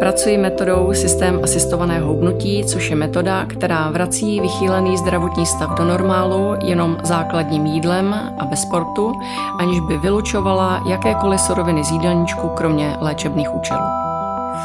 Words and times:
Pracuji 0.00 0.38
metodou 0.38 0.94
systém 0.94 1.40
asistovaného 1.42 2.08
hubnutí, 2.08 2.64
což 2.64 2.90
je 2.90 2.96
metoda, 2.96 3.46
která 3.46 3.90
vrací 3.90 4.40
vychýlený 4.40 4.96
zdravotní 4.96 5.46
stav 5.46 5.78
do 5.78 5.84
normálu 5.84 6.54
jenom 6.64 6.96
základním 7.02 7.66
jídlem 7.66 8.14
a 8.38 8.44
bez 8.44 8.62
sportu, 8.62 9.12
aniž 9.60 9.80
by 9.80 9.98
vylučovala 9.98 10.82
jakékoliv 10.88 11.40
suroviny 11.40 11.84
z 11.84 11.90
jídelníčku, 11.90 12.48
kromě 12.48 12.96
léčebných 13.00 13.54
účelů. 13.54 13.84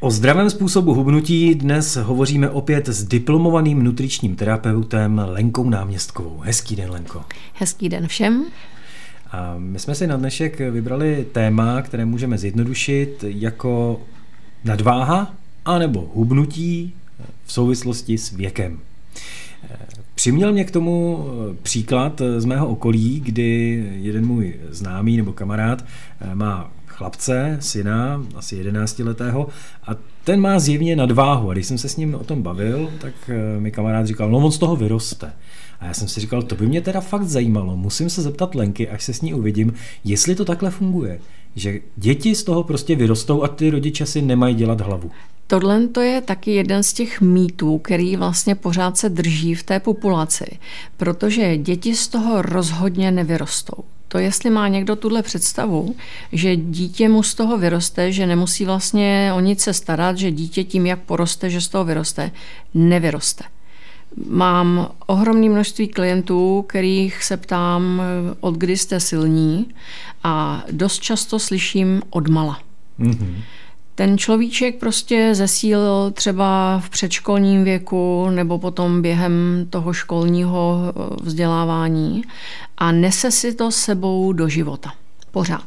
O 0.00 0.10
zdravém 0.10 0.50
způsobu 0.50 0.94
hubnutí 0.94 1.54
dnes 1.54 1.96
hovoříme 1.96 2.50
opět 2.50 2.88
s 2.88 3.04
diplomovaným 3.04 3.82
nutričním 3.82 4.36
terapeutem 4.36 5.22
Lenkou 5.26 5.70
Náměstkovou. 5.70 6.38
Hezký 6.38 6.76
den, 6.76 6.90
Lenko. 6.90 7.24
Hezký 7.54 7.88
den 7.88 8.06
všem. 8.06 8.44
A 9.30 9.54
my 9.58 9.78
jsme 9.78 9.94
si 9.94 10.06
na 10.06 10.16
dnešek 10.16 10.60
vybrali 10.70 11.26
téma, 11.32 11.82
které 11.82 12.04
můžeme 12.04 12.38
zjednodušit 12.38 13.24
jako 13.28 14.00
nadváha 14.64 15.34
anebo 15.64 16.10
hubnutí 16.14 16.94
v 17.44 17.52
souvislosti 17.52 18.18
s 18.18 18.32
věkem. 18.32 18.78
Přiměl 20.14 20.52
mě 20.52 20.64
k 20.64 20.70
tomu 20.70 21.26
příklad 21.62 22.22
z 22.38 22.44
mého 22.44 22.68
okolí, 22.68 23.20
kdy 23.20 23.84
jeden 24.00 24.26
můj 24.26 24.54
známý 24.70 25.16
nebo 25.16 25.32
kamarád 25.32 25.84
má 26.34 26.70
chlapce, 26.96 27.56
syna, 27.60 28.22
asi 28.34 28.56
11 28.56 28.98
letého 28.98 29.48
a 29.86 29.90
ten 30.24 30.40
má 30.40 30.58
zjevně 30.58 30.96
nadváhu 30.96 31.50
a 31.50 31.52
když 31.52 31.66
jsem 31.66 31.78
se 31.78 31.88
s 31.88 31.96
ním 31.96 32.14
o 32.14 32.24
tom 32.24 32.42
bavil, 32.42 32.90
tak 33.00 33.14
eh, 33.28 33.60
mi 33.60 33.70
kamarád 33.70 34.06
říkal, 34.06 34.30
no 34.30 34.38
on 34.38 34.52
z 34.52 34.58
toho 34.58 34.76
vyroste. 34.76 35.32
A 35.80 35.86
já 35.86 35.94
jsem 35.94 36.08
si 36.08 36.20
říkal, 36.20 36.42
to 36.42 36.54
by 36.54 36.66
mě 36.66 36.80
teda 36.80 37.00
fakt 37.00 37.24
zajímalo, 37.24 37.76
musím 37.76 38.10
se 38.10 38.22
zeptat 38.22 38.54
Lenky, 38.54 38.88
až 38.88 39.04
se 39.04 39.12
s 39.12 39.20
ní 39.20 39.34
uvidím, 39.34 39.74
jestli 40.04 40.34
to 40.34 40.44
takhle 40.44 40.70
funguje. 40.70 41.20
Že 41.56 41.80
děti 41.96 42.34
z 42.34 42.44
toho 42.44 42.64
prostě 42.64 42.96
vyrostou 42.96 43.42
a 43.42 43.48
ty 43.48 43.70
rodiče 43.70 44.06
si 44.06 44.22
nemají 44.22 44.54
dělat 44.54 44.80
hlavu. 44.80 45.10
Tohle 45.46 45.86
to 45.86 46.00
je 46.00 46.20
taky 46.20 46.50
jeden 46.50 46.82
z 46.82 46.92
těch 46.92 47.20
mýtů, 47.20 47.78
který 47.78 48.16
vlastně 48.16 48.54
pořád 48.54 48.98
se 48.98 49.08
drží 49.08 49.54
v 49.54 49.62
té 49.62 49.80
populaci, 49.80 50.58
protože 50.96 51.56
děti 51.56 51.96
z 51.96 52.08
toho 52.08 52.42
rozhodně 52.42 53.10
nevyrostou. 53.10 53.84
To, 54.08 54.18
jestli 54.18 54.50
má 54.50 54.68
někdo 54.68 54.96
tuhle 54.96 55.22
představu, 55.22 55.96
že 56.32 56.56
dítě 56.56 57.08
mu 57.08 57.22
z 57.22 57.34
toho 57.34 57.58
vyroste, 57.58 58.12
že 58.12 58.26
nemusí 58.26 58.64
vlastně 58.64 59.32
o 59.34 59.40
nic 59.40 59.60
se 59.60 59.72
starat, 59.72 60.18
že 60.18 60.30
dítě 60.30 60.64
tím, 60.64 60.86
jak 60.86 60.98
poroste, 61.00 61.50
že 61.50 61.60
z 61.60 61.68
toho 61.68 61.84
vyroste, 61.84 62.30
nevyroste. 62.74 63.44
Mám 64.28 64.88
ohromné 65.06 65.48
množství 65.48 65.88
klientů, 65.88 66.64
kterých 66.68 67.24
se 67.24 67.36
ptám, 67.36 68.02
od 68.40 68.54
kdy 68.54 68.76
jste 68.76 69.00
silní 69.00 69.66
a 70.24 70.64
dost 70.70 71.02
často 71.02 71.38
slyším 71.38 72.02
od 72.10 72.28
mala. 72.28 72.58
Mm-hmm. 73.00 73.34
Ten 73.96 74.18
človíček 74.18 74.78
prostě 74.78 75.34
zesílil 75.34 76.10
třeba 76.10 76.80
v 76.84 76.90
předškolním 76.90 77.64
věku 77.64 78.30
nebo 78.30 78.58
potom 78.58 79.02
během 79.02 79.66
toho 79.70 79.92
školního 79.92 80.80
eh, 80.88 81.16
vzdělávání 81.22 82.22
a 82.78 82.92
nese 82.92 83.30
si 83.30 83.54
to 83.54 83.70
sebou 83.70 84.32
do 84.32 84.48
života. 84.48 84.92
Pořád. 85.30 85.66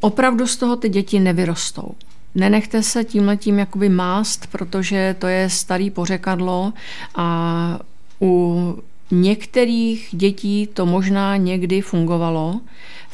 Opravdu 0.00 0.46
z 0.46 0.56
toho 0.56 0.76
ty 0.76 0.88
děti 0.88 1.20
nevyrostou. 1.20 1.94
Nenechte 2.34 2.82
se 2.82 3.04
tímhletím 3.04 3.58
jakoby 3.58 3.88
mást, 3.88 4.46
protože 4.46 5.16
to 5.18 5.26
je 5.26 5.50
starý 5.50 5.90
pořekadlo 5.90 6.72
a 7.14 7.78
u 8.20 8.82
některých 9.10 10.08
dětí 10.12 10.66
to 10.66 10.86
možná 10.86 11.36
někdy 11.36 11.80
fungovalo, 11.80 12.60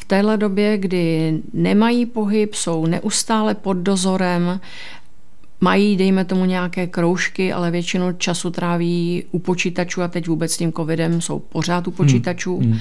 v 0.02 0.04
téhle 0.04 0.36
době, 0.36 0.78
kdy 0.78 1.34
nemají 1.52 2.06
pohyb, 2.06 2.54
jsou 2.54 2.86
neustále 2.86 3.54
pod 3.54 3.76
dozorem, 3.76 4.60
mají, 5.60 5.96
dejme 5.96 6.24
tomu, 6.24 6.44
nějaké 6.44 6.86
kroužky, 6.86 7.52
ale 7.52 7.70
většinu 7.70 8.12
času 8.12 8.50
tráví 8.50 9.24
u 9.30 9.38
počítačů 9.38 10.02
a 10.02 10.08
teď 10.08 10.28
vůbec 10.28 10.52
s 10.52 10.56
tím 10.56 10.72
covidem 10.72 11.20
jsou 11.20 11.38
pořád 11.38 11.86
u 11.86 11.90
hmm, 11.90 11.96
počítačů, 11.96 12.58
hmm. 12.58 12.70
Hmm. 12.70 12.80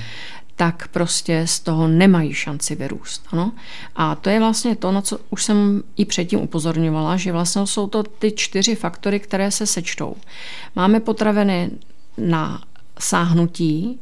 tak 0.55 0.87
prostě 0.87 1.47
z 1.47 1.59
toho 1.59 1.87
nemají 1.87 2.33
šanci 2.33 2.75
vyrůst. 2.75 3.27
Ano? 3.31 3.51
A 3.95 4.15
to 4.15 4.29
je 4.29 4.39
vlastně 4.39 4.75
to, 4.75 4.91
na 4.91 5.01
co 5.01 5.19
už 5.29 5.43
jsem 5.43 5.83
i 5.97 6.05
předtím 6.05 6.39
upozorňovala, 6.39 7.17
že 7.17 7.31
vlastně 7.31 7.67
jsou 7.67 7.87
to 7.87 8.03
ty 8.03 8.31
čtyři 8.31 8.75
faktory, 8.75 9.19
které 9.19 9.51
se 9.51 9.65
sečtou. 9.67 10.15
Máme 10.75 10.99
potraviny 10.99 11.69
na 12.17 12.61
sáhnutí, 13.03 13.99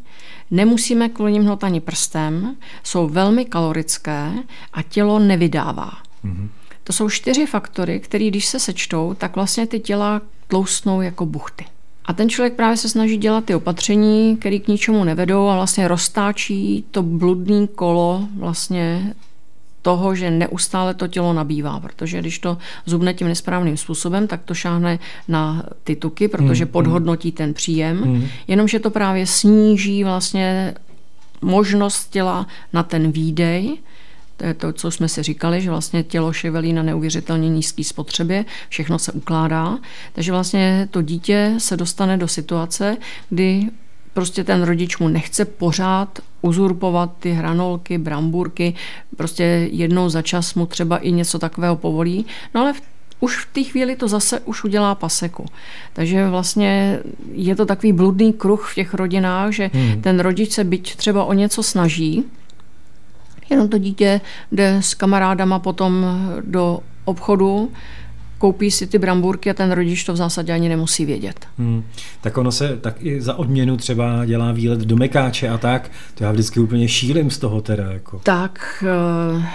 Nemusíme 0.52 1.10
kvůli 1.10 1.32
nim 1.32 1.44
hnout 1.44 1.64
ani 1.64 1.80
prstem, 1.80 2.56
jsou 2.84 3.08
velmi 3.08 3.46
kalorické 3.46 4.32
a 4.74 4.82
tělo 4.82 5.20
nevydává. 5.20 5.92
Mm-hmm. 6.26 6.50
To 6.84 6.94
jsou 6.94 7.10
čtyři 7.10 7.46
faktory, 7.46 8.00
které 8.00 8.28
když 8.28 8.46
se 8.46 8.60
sečtou, 8.60 9.14
tak 9.18 9.36
vlastně 9.36 9.68
ty 9.68 9.80
těla 9.80 10.22
tloustnou 10.48 11.02
jako 11.02 11.26
buchty. 11.26 11.66
A 12.06 12.14
ten 12.14 12.30
člověk 12.30 12.54
právě 12.54 12.78
se 12.78 12.90
snaží 12.90 13.18
dělat 13.18 13.46
ty 13.46 13.56
opatření, 13.56 14.38
které 14.38 14.60
k 14.60 14.68
ničemu 14.68 15.04
nevedou 15.04 15.48
a 15.48 15.56
vlastně 15.56 15.88
roztáčí 15.88 16.86
to 16.92 17.04
bludný 17.04 17.68
kolo 17.68 18.28
vlastně 18.38 19.14
toho, 19.82 20.16
že 20.16 20.32
neustále 20.32 20.94
to 20.94 21.08
tělo 21.08 21.34
nabývá, 21.34 21.80
protože 21.80 22.20
když 22.20 22.40
to 22.40 22.58
zubne 22.86 23.14
tím 23.14 23.28
nesprávným 23.28 23.78
způsobem, 23.78 24.28
tak 24.28 24.42
to 24.44 24.54
šáhne 24.54 25.00
na 25.28 25.64
ty 25.84 25.96
tuky, 25.96 26.28
protože 26.28 26.64
hmm, 26.64 26.72
podhodnotí 26.72 27.32
ten 27.32 27.54
příjem, 27.54 28.04
hmm. 28.04 28.28
jenomže 28.48 28.80
to 28.80 28.90
právě 28.90 29.28
sníží 29.28 30.04
vlastně 30.04 30.74
možnost 31.42 32.10
těla 32.10 32.48
na 32.74 32.84
ten 32.84 33.12
výdej, 33.12 33.78
to 34.38 34.46
je 34.46 34.54
to, 34.54 34.74
co 34.74 34.92
jsme 34.92 35.10
si 35.10 35.24
říkali, 35.24 35.62
že 35.62 35.70
vlastně 35.70 36.04
tělo 36.04 36.34
ševelí 36.34 36.74
na 36.74 36.84
neuvěřitelně 36.84 37.50
nízké 37.50 37.84
spotřebě, 37.84 38.46
všechno 38.70 39.00
se 39.00 39.12
ukládá. 39.12 39.78
Takže 40.14 40.32
vlastně 40.32 40.88
to 40.92 41.02
dítě 41.02 41.54
se 41.58 41.78
dostane 41.78 42.18
do 42.18 42.28
situace, 42.28 42.98
kdy 43.30 43.70
prostě 44.20 44.44
ten 44.44 44.64
rodič 44.64 44.98
mu 44.98 45.08
nechce 45.08 45.46
pořád 45.46 46.20
uzurpovat 46.42 47.12
ty 47.20 47.32
hranolky, 47.32 47.98
brambůrky, 47.98 48.76
prostě 49.18 49.44
jednou 49.72 50.10
za 50.10 50.22
čas 50.22 50.54
mu 50.54 50.66
třeba 50.66 50.98
i 50.98 51.12
něco 51.12 51.40
takového 51.40 51.76
povolí, 51.76 52.26
no 52.56 52.62
ale 52.62 52.74
v 52.74 52.82
už 53.20 53.38
v 53.38 53.54
té 53.54 53.64
chvíli 53.64 53.96
to 53.96 54.08
zase 54.08 54.40
už 54.40 54.64
udělá 54.64 54.96
paseku. 54.96 55.46
Takže 55.94 56.30
vlastně 56.30 57.00
je 57.32 57.56
to 57.56 57.66
takový 57.66 57.94
bludný 57.94 58.34
kruh 58.34 58.72
v 58.72 58.76
těch 58.76 58.94
rodinách, 58.94 59.52
že 59.52 59.70
hmm. 59.74 60.02
ten 60.02 60.20
rodič 60.20 60.52
se 60.52 60.64
byť 60.64 60.96
třeba 60.96 61.24
o 61.26 61.34
něco 61.34 61.64
snaží, 61.64 62.24
jenom 63.50 63.70
to 63.70 63.78
dítě 63.78 64.22
jde 64.52 64.78
s 64.80 64.94
kamarádama 64.94 65.60
potom 65.60 66.06
do 66.42 66.80
obchodu, 67.06 67.72
koupí 68.40 68.72
si 68.72 68.88
ty 68.88 68.98
brambůrky 68.98 69.50
a 69.50 69.54
ten 69.54 69.72
rodič 69.72 70.04
to 70.04 70.14
v 70.14 70.16
zásadě 70.16 70.54
ani 70.54 70.70
nemusí 70.70 71.06
vědět. 71.06 71.46
Hmm. 71.58 71.84
Tak 72.22 72.38
ono 72.38 72.52
se 72.52 72.78
tak 72.82 72.96
i 73.00 73.22
za 73.22 73.36
odměnu 73.36 73.78
třeba 73.78 74.26
dělá 74.26 74.52
výlet 74.52 74.80
do 74.80 74.96
Mekáče 74.96 75.50
a 75.50 75.58
tak. 75.58 75.92
To 76.16 76.24
já 76.24 76.32
vždycky 76.32 76.60
úplně 76.60 76.88
šílim 76.88 77.32
z 77.32 77.38
toho 77.38 77.62
teda. 77.62 77.92
Jako. 77.92 78.20
Tak 78.24 78.84
eh, 78.88 79.46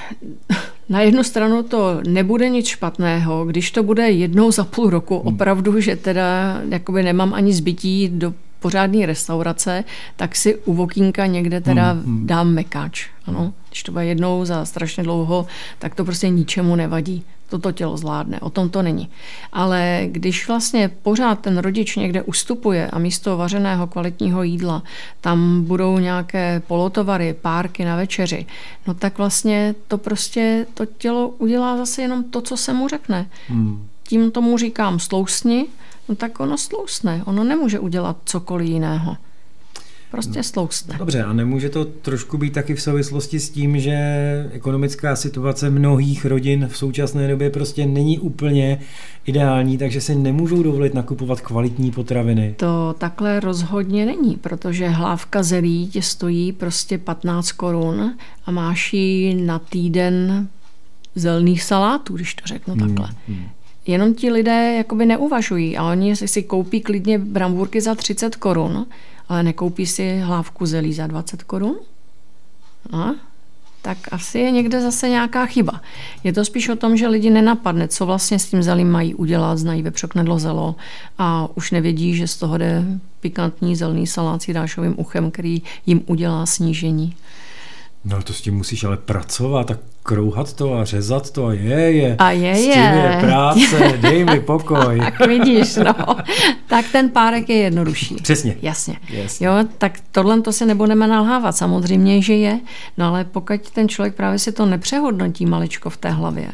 na 0.89 1.01
jednu 1.01 1.23
stranu 1.23 1.63
to 1.63 2.01
nebude 2.09 2.49
nic 2.49 2.67
špatného, 2.67 3.45
když 3.45 3.71
to 3.71 3.83
bude 3.83 4.11
jednou 4.11 4.53
za 4.53 4.65
půl 4.65 4.91
roku, 4.91 5.19
hmm. 5.19 5.35
opravdu, 5.35 5.81
že 5.81 5.97
teda 5.97 6.61
jakoby 6.69 7.03
nemám 7.03 7.35
ani 7.35 7.53
zbytí 7.53 8.09
do 8.09 8.35
pořádné 8.61 9.07
restaurace, 9.07 9.85
tak 10.17 10.37
si 10.37 10.57
u 10.57 10.75
vokínka 10.75 11.27
někde 11.27 11.61
teda 11.61 11.93
hmm, 11.93 12.03
hmm. 12.03 12.27
dám 12.27 12.55
mekáč. 12.55 13.07
Ano. 13.27 13.53
Když 13.69 13.83
to 13.83 13.93
bude 13.93 14.05
jednou 14.05 14.45
za 14.45 14.65
strašně 14.65 15.03
dlouho, 15.03 15.47
tak 15.79 15.95
to 15.95 16.05
prostě 16.05 16.29
ničemu 16.29 16.77
nevadí 16.77 17.25
toto 17.55 17.73
tělo 17.73 17.97
zvládne, 17.97 18.41
o 18.41 18.51
tom 18.51 18.69
to 18.69 18.83
není. 18.83 19.11
Ale 19.53 20.03
když 20.07 20.49
vlastně 20.49 20.91
pořád 21.03 21.41
ten 21.41 21.59
rodič 21.59 21.97
někde 21.97 22.23
ustupuje 22.23 22.91
a 22.91 22.99
místo 22.99 23.37
vařeného 23.37 23.87
kvalitního 23.87 24.43
jídla 24.43 24.83
tam 25.21 25.63
budou 25.65 25.99
nějaké 25.99 26.63
polotovary, 26.67 27.35
párky 27.43 27.85
na 27.85 27.97
večeři, 27.97 28.47
no 28.87 28.95
tak 28.95 29.19
vlastně 29.19 29.75
to 29.89 29.99
prostě 29.99 30.67
to 30.75 30.87
tělo 30.87 31.29
udělá 31.29 31.77
zase 31.77 32.03
jenom 32.03 32.25
to, 32.25 32.41
co 32.41 32.57
se 32.57 32.73
mu 32.73 32.89
řekne. 32.89 33.27
Hmm. 33.49 33.87
Tím 34.03 34.31
tomu 34.31 34.59
říkám 34.59 34.99
slousni, 34.99 35.67
no 36.09 36.15
tak 36.15 36.41
ono 36.41 36.59
slousne, 36.59 37.23
ono 37.25 37.45
nemůže 37.45 37.79
udělat 37.79 38.17
cokoliv 38.25 38.69
jiného. 38.69 39.17
Prostě 40.11 40.43
sloustne. 40.43 40.95
Dobře, 40.99 41.23
a 41.23 41.33
nemůže 41.33 41.69
to 41.69 41.85
trošku 41.85 42.39
být 42.39 42.53
taky 42.53 42.75
v 42.75 42.83
souvislosti 42.83 43.41
s 43.41 43.51
tím, 43.51 43.79
že 43.81 43.97
ekonomická 44.53 45.17
situace 45.17 45.71
mnohých 45.71 46.25
rodin 46.25 46.69
v 46.69 46.77
současné 46.77 47.29
době 47.29 47.51
prostě 47.51 47.87
není 47.87 48.19
úplně 48.19 48.79
ideální, 49.27 49.79
takže 49.79 50.01
si 50.01 50.15
nemůžou 50.15 50.63
dovolit 50.63 50.95
nakupovat 50.95 51.41
kvalitní 51.41 51.91
potraviny? 51.91 52.55
To 52.57 52.95
takhle 52.99 53.41
rozhodně 53.41 54.07
není, 54.07 54.37
protože 54.37 54.89
hlávka 54.89 55.43
zelí 55.43 55.89
tě 55.89 56.03
stojí 56.03 56.53
prostě 56.53 56.99
15 56.99 57.53
korun 57.53 58.15
a 58.47 58.51
máš 58.51 58.93
ji 58.93 59.35
na 59.35 59.59
týden 59.59 60.49
zelných 61.15 61.63
salátů, 61.63 62.15
když 62.15 62.35
to 62.35 62.43
řeknu 62.47 62.75
hmm, 62.75 62.89
takhle. 62.89 63.09
Hmm, 63.29 63.37
hmm. 63.39 63.49
Jenom 63.87 64.15
ti 64.15 64.31
lidé 64.31 64.75
jakoby 64.77 65.07
neuvažují 65.07 65.77
a 65.77 65.85
oni 65.85 66.17
si 66.17 66.43
koupí 66.43 66.81
klidně 66.81 67.19
brambůrky 67.19 67.81
za 67.81 67.95
30 67.95 68.37
korun, 68.37 68.87
ale 69.29 69.43
nekoupí 69.43 69.87
si 69.87 70.19
hlávku 70.19 70.67
zelí 70.67 70.93
za 70.93 71.07
20 71.07 71.43
korun? 71.43 71.77
A? 72.93 73.11
tak 73.85 73.99
asi 74.11 74.39
je 74.39 74.51
někde 74.51 74.81
zase 74.81 75.09
nějaká 75.09 75.47
chyba. 75.47 75.81
Je 76.25 76.33
to 76.33 76.45
spíš 76.45 76.69
o 76.69 76.77
tom, 76.77 76.97
že 76.97 77.09
lidi 77.09 77.31
nenapadne, 77.31 77.89
co 77.89 78.07
vlastně 78.07 78.39
s 78.39 78.47
tím 78.47 78.63
zelím 78.63 78.91
mají 78.91 79.15
udělat, 79.15 79.59
znají 79.59 79.83
vepřoknedlo 79.83 80.39
zelo 80.39 80.75
a 81.19 81.49
už 81.55 81.71
nevědí, 81.71 82.17
že 82.17 82.29
z 82.29 82.37
toho 82.37 82.59
jde 82.59 82.85
pikantní 83.21 83.77
zelený 83.77 84.07
salát 84.07 84.43
s 84.43 84.49
jidášovým 84.49 84.95
uchem, 84.97 85.31
který 85.31 85.63
jim 85.87 86.03
udělá 86.07 86.47
snížení. 86.47 87.17
No 88.05 88.23
to 88.23 88.33
s 88.33 88.41
tím 88.41 88.55
musíš 88.55 88.85
ale 88.85 88.97
pracovat 88.97 89.71
a 89.71 89.79
krouhat 90.03 90.53
to 90.53 90.75
a 90.75 90.85
řezat 90.85 91.31
to 91.31 91.47
a 91.47 91.53
je, 91.53 91.93
je. 91.93 92.17
A 92.19 92.31
je, 92.31 92.61
je. 92.61 92.77
je 92.77 93.19
práce, 93.21 93.99
dej 94.01 94.25
mi 94.25 94.41
pokoj. 94.41 95.01
tak 95.01 95.27
vidíš, 95.27 95.77
no. 95.77 96.17
Tak 96.67 96.85
ten 96.93 97.11
párek 97.11 97.49
je 97.49 97.57
jednodušší. 97.57 98.15
Přesně. 98.15 98.57
Jasně. 98.63 98.97
Jasně. 99.09 99.47
Jo, 99.47 99.53
tak 99.79 99.99
tohle 100.13 100.41
to 100.41 100.53
si 100.53 100.67
nebudeme 100.67 101.07
nalhávat. 101.07 101.57
Samozřejmě, 101.57 102.23
že 102.23 102.35
je, 102.35 102.61
no 102.99 103.07
ale 103.07 103.25
pokud 103.25 103.71
ten 103.71 103.89
člověk 103.89 104.15
právě 104.15 104.39
si 104.39 104.53
to 104.53 104.67
nepřehodnotí 104.67 105.47
maličko 105.47 105.91
v 105.91 105.97
té 105.97 106.11
hlavě, 106.11 106.49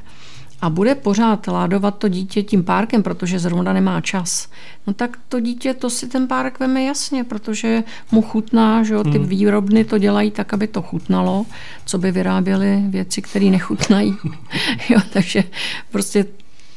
a 0.62 0.70
bude 0.70 0.94
pořád 0.94 1.46
ládovat 1.46 1.98
to 1.98 2.08
dítě 2.08 2.42
tím 2.42 2.64
párkem, 2.64 3.02
protože 3.02 3.38
zrovna 3.38 3.72
nemá 3.72 4.00
čas, 4.00 4.48
no 4.86 4.94
tak 4.94 5.18
to 5.28 5.40
dítě 5.40 5.74
to 5.74 5.90
si 5.90 6.08
ten 6.08 6.28
párek 6.28 6.60
veme 6.60 6.82
jasně, 6.82 7.24
protože 7.24 7.82
mu 8.10 8.22
chutná, 8.22 8.82
že 8.82 8.94
jo, 8.94 9.04
ty 9.04 9.18
hmm. 9.18 9.26
výrobny 9.26 9.84
to 9.84 9.98
dělají 9.98 10.30
tak, 10.30 10.54
aby 10.54 10.66
to 10.66 10.82
chutnalo, 10.82 11.46
co 11.84 11.98
by 11.98 12.12
vyráběly 12.12 12.82
věci, 12.88 13.22
které 13.22 13.46
nechutnají. 13.46 14.16
jo, 14.90 15.00
takže 15.12 15.44
prostě 15.90 16.26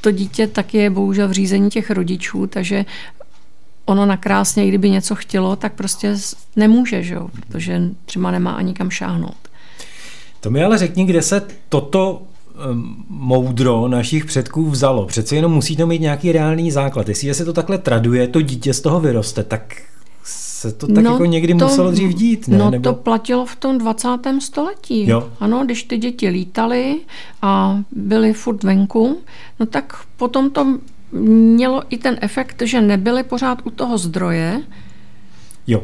to 0.01 0.11
dítě 0.11 0.47
tak 0.47 0.73
je 0.73 0.89
bohužel 0.89 1.27
v 1.27 1.31
řízení 1.31 1.69
těch 1.69 1.91
rodičů, 1.91 2.47
takže 2.47 2.85
ono 3.85 4.05
nakrásně, 4.05 4.65
i 4.65 4.69
kdyby 4.69 4.89
něco 4.89 5.15
chtělo, 5.15 5.55
tak 5.55 5.73
prostě 5.73 6.15
nemůže, 6.55 7.03
že 7.03 7.13
jo, 7.13 7.29
protože 7.33 7.81
třeba 8.05 8.31
nemá 8.31 8.51
ani 8.51 8.73
kam 8.73 8.89
šáhnout. 8.89 9.37
To 10.39 10.49
mi 10.49 10.63
ale 10.63 10.77
řekni, 10.77 11.05
kde 11.05 11.21
se 11.21 11.47
toto 11.69 12.21
moudro 13.09 13.87
našich 13.87 14.25
předků 14.25 14.69
vzalo. 14.69 15.05
Přece 15.05 15.35
jenom 15.35 15.51
musí 15.51 15.77
to 15.77 15.87
mít 15.87 16.01
nějaký 16.01 16.31
reálný 16.31 16.71
základ. 16.71 17.09
Jestli 17.09 17.33
se 17.33 17.45
to 17.45 17.53
takhle 17.53 17.77
traduje, 17.77 18.27
to 18.27 18.41
dítě 18.41 18.73
z 18.73 18.81
toho 18.81 18.99
vyroste, 18.99 19.43
tak 19.43 19.81
se 20.23 20.71
to 20.71 20.87
tak 20.87 21.03
no 21.03 21.11
jako 21.11 21.25
někdy 21.25 21.55
to, 21.55 21.65
muselo 21.65 21.91
dřív 21.91 22.13
dít, 22.13 22.47
ne? 22.47 22.57
No 22.57 22.69
Nebo... 22.69 22.89
to 22.89 22.95
platilo 22.95 23.45
v 23.45 23.55
tom 23.55 23.77
20. 23.77 24.07
století. 24.39 25.07
Jo. 25.07 25.29
Ano, 25.39 25.65
když 25.65 25.83
ty 25.83 25.97
děti 25.97 26.29
lítaly 26.29 26.99
a 27.41 27.79
byly 27.91 28.33
furt 28.33 28.63
venku, 28.63 29.17
no 29.59 29.65
tak 29.65 30.05
potom 30.17 30.49
to 30.49 30.77
mělo 31.11 31.83
i 31.89 31.97
ten 31.97 32.17
efekt, 32.21 32.61
že 32.65 32.81
nebyly 32.81 33.23
pořád 33.23 33.61
u 33.63 33.69
toho 33.69 33.97
zdroje. 33.97 34.61
Jo. 35.67 35.83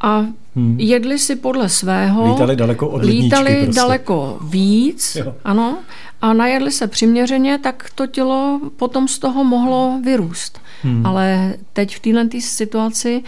A 0.00 0.26
hmm. 0.56 0.80
jedli 0.80 1.18
si 1.18 1.36
podle 1.36 1.68
svého. 1.68 2.32
Lítali 2.32 2.56
daleko 2.56 2.88
od 2.88 3.04
Lítali 3.04 3.62
prostě. 3.62 3.80
daleko 3.80 4.38
víc, 4.48 5.16
jo. 5.16 5.34
ano. 5.44 5.78
A 6.22 6.32
najedli 6.32 6.72
se 6.72 6.86
přiměřeně, 6.86 7.58
tak 7.58 7.90
to 7.94 8.06
tělo 8.06 8.60
potom 8.76 9.08
z 9.08 9.18
toho 9.18 9.44
mohlo 9.44 10.00
vyrůst. 10.04 10.60
Hmm. 10.82 11.06
Ale 11.06 11.54
teď 11.72 11.96
v 11.96 12.00
této 12.00 12.40
situaci 12.40 13.22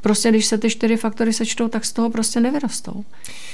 prostě 0.00 0.30
když 0.30 0.46
se 0.46 0.58
ty 0.58 0.70
čtyři 0.70 0.96
faktory 0.96 1.32
sečtou, 1.32 1.68
tak 1.68 1.84
z 1.84 1.92
toho 1.92 2.10
prostě 2.10 2.40
nevyrostou. 2.40 3.04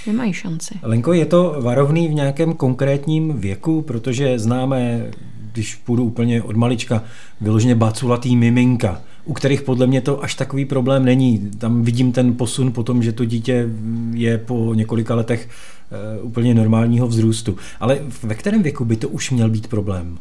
Nemají 0.07 0.33
šanci. 0.33 0.75
Lenko, 0.83 1.13
je 1.13 1.27
to 1.27 1.57
varovný 1.61 2.09
v 2.09 2.15
nějakém 2.15 2.53
konkrétním 2.55 3.39
věku, 3.39 3.83
protože 3.83 4.39
známe, 4.39 5.11
když 5.53 5.75
půjdu 5.75 6.05
úplně 6.05 6.43
od 6.43 6.57
malička, 6.57 7.03
vyloženě 7.41 7.75
baculatý 7.75 8.37
miminka, 8.37 9.03
u 9.25 9.33
kterých 9.33 9.63
podle 9.63 9.87
mě 9.87 10.01
to 10.01 10.25
až 10.25 10.35
takový 10.35 10.65
problém 10.65 11.05
není. 11.05 11.51
Tam 11.59 11.83
vidím 11.83 12.13
ten 12.13 12.35
posun 12.35 12.73
po 12.73 12.83
tom, 12.83 13.03
že 13.03 13.13
to 13.13 13.25
dítě 13.25 13.69
je 14.13 14.39
po 14.39 14.75
několika 14.75 15.15
letech 15.15 15.49
eh, 15.49 16.23
úplně 16.23 16.55
normálního 16.55 17.07
vzrůstu. 17.07 17.57
Ale 17.81 17.99
ve 18.23 18.35
kterém 18.35 18.63
věku 18.63 18.85
by 18.85 18.97
to 18.97 19.09
už 19.09 19.31
měl 19.31 19.51
být 19.51 19.67
problém? 19.67 20.19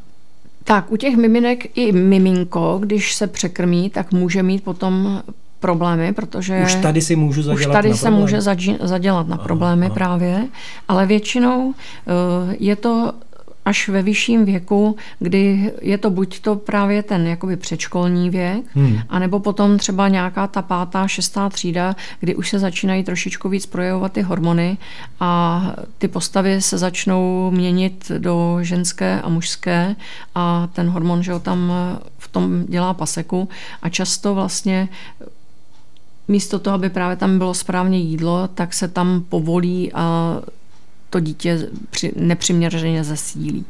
Tak 0.63 0.91
u 0.91 0.97
těch 0.97 1.17
miminek 1.17 1.77
i 1.77 1.91
miminko, 1.91 2.77
když 2.81 3.13
se 3.13 3.27
překrmí, 3.27 3.89
tak 3.89 4.11
může 4.11 4.43
mít 4.43 4.63
potom 4.63 5.23
problémy, 5.59 6.13
protože... 6.13 6.61
Už 6.63 6.75
tady 6.75 7.01
si 7.01 7.15
můžu 7.15 7.41
zadělat 7.41 7.69
Už 7.69 7.73
tady 7.73 7.89
na 7.89 7.95
se 7.95 8.09
může 8.09 8.41
zadělat 8.81 9.27
na 9.27 9.37
problémy 9.37 9.85
aha, 9.85 9.95
aha. 9.95 9.95
právě, 9.95 10.47
ale 10.87 11.05
většinou 11.05 11.67
uh, 11.67 11.73
je 12.59 12.75
to 12.75 13.13
až 13.65 13.89
ve 13.89 14.01
vyšším 14.01 14.45
věku, 14.45 14.95
kdy 15.19 15.71
je 15.81 15.97
to 15.97 16.09
buď 16.09 16.39
to 16.39 16.55
právě 16.55 17.03
ten 17.03 17.27
jakoby 17.27 17.57
předškolní 17.57 18.29
věk, 18.29 18.65
hmm. 18.73 18.99
anebo 19.09 19.39
potom 19.39 19.77
třeba 19.77 20.07
nějaká 20.07 20.47
ta 20.47 20.61
pátá, 20.61 21.07
šestá 21.07 21.49
třída, 21.49 21.95
kdy 22.19 22.35
už 22.35 22.49
se 22.49 22.59
začínají 22.59 23.03
trošičku 23.03 23.49
víc 23.49 23.65
projevovat 23.65 24.11
ty 24.11 24.21
hormony 24.21 24.77
a 25.19 25.61
ty 25.97 26.07
postavy 26.07 26.61
se 26.61 26.77
začnou 26.77 27.51
měnit 27.51 28.11
do 28.17 28.57
ženské 28.61 29.21
a 29.21 29.29
mužské 29.29 29.95
a 30.35 30.67
ten 30.73 30.89
hormon, 30.89 31.23
že 31.23 31.33
ho 31.33 31.39
tam 31.39 31.73
v 32.17 32.27
tom 32.27 32.65
dělá 32.65 32.93
paseku 32.93 33.49
a 33.81 33.89
často 33.89 34.35
vlastně 34.35 34.89
místo 36.27 36.59
toho, 36.59 36.75
aby 36.75 36.89
právě 36.89 37.15
tam 37.15 37.37
bylo 37.37 37.53
správně 37.53 37.99
jídlo, 37.99 38.47
tak 38.47 38.73
se 38.73 38.87
tam 38.87 39.23
povolí 39.29 39.93
a 39.93 40.35
to 41.13 41.19
dítě 41.19 41.69
při, 41.89 42.11
nepřiměřeně 42.15 43.03
zesílí. 43.03 43.65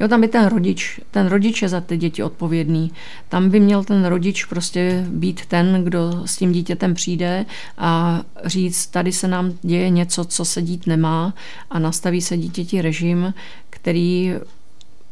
Jo, 0.00 0.08
tam 0.08 0.20
by 0.20 0.28
ten 0.28 0.46
rodič, 0.46 1.00
ten 1.10 1.26
rodič 1.26 1.62
je 1.62 1.68
za 1.68 1.80
ty 1.80 1.96
děti 1.96 2.22
odpovědný. 2.22 2.92
Tam 3.28 3.50
by 3.50 3.60
měl 3.60 3.84
ten 3.84 4.04
rodič 4.04 4.44
prostě 4.44 5.06
být 5.08 5.46
ten, 5.46 5.84
kdo 5.84 6.22
s 6.24 6.36
tím 6.36 6.52
dítětem 6.52 6.94
přijde 6.94 7.46
a 7.78 8.22
říct, 8.44 8.86
tady 8.86 9.12
se 9.12 9.28
nám 9.28 9.52
děje 9.62 9.90
něco, 9.90 10.24
co 10.24 10.44
se 10.44 10.62
dít 10.62 10.86
nemá 10.86 11.34
a 11.70 11.78
nastaví 11.78 12.20
se 12.20 12.36
dítěti 12.36 12.82
režim, 12.82 13.34
který 13.70 14.34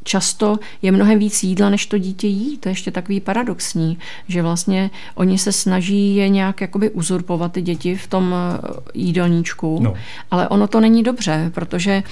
často 0.07 0.59
je 0.83 0.93
mnohem 0.93 1.19
víc 1.19 1.43
jídla, 1.43 1.71
než 1.71 1.87
to 1.87 1.99
dítě 1.99 2.27
jí. 2.27 2.59
To 2.59 2.69
je 2.69 2.71
ještě 2.71 2.91
takový 2.91 3.21
paradoxní, 3.21 3.99
že 4.29 4.43
vlastně 4.43 4.91
oni 5.15 5.39
se 5.39 5.53
snaží 5.53 6.17
je 6.17 6.29
nějak 6.29 6.61
jakoby 6.61 6.91
uzurpovat 6.91 7.53
ty 7.53 7.63
děti 7.63 7.97
v 7.97 8.07
tom 8.07 8.35
eh, 8.35 8.59
jídelníčku, 8.95 9.79
no. 9.83 9.95
ale 10.31 10.49
ono 10.49 10.67
to 10.67 10.81
není 10.81 11.03
dobře, 11.03 11.51
protože 11.55 12.03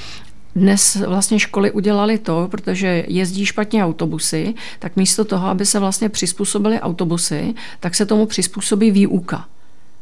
dnes 0.56 0.96
vlastně 0.96 1.38
školy 1.38 1.72
udělali 1.72 2.18
to, 2.18 2.48
protože 2.50 3.04
jezdí 3.08 3.46
špatně 3.46 3.84
autobusy, 3.84 4.54
tak 4.78 4.96
místo 4.96 5.24
toho, 5.24 5.48
aby 5.48 5.66
se 5.66 5.78
vlastně 5.78 6.08
přizpůsobili 6.08 6.80
autobusy, 6.80 7.54
tak 7.80 7.94
se 7.94 8.06
tomu 8.06 8.26
přizpůsobí 8.26 8.90
výuka. 8.90 9.46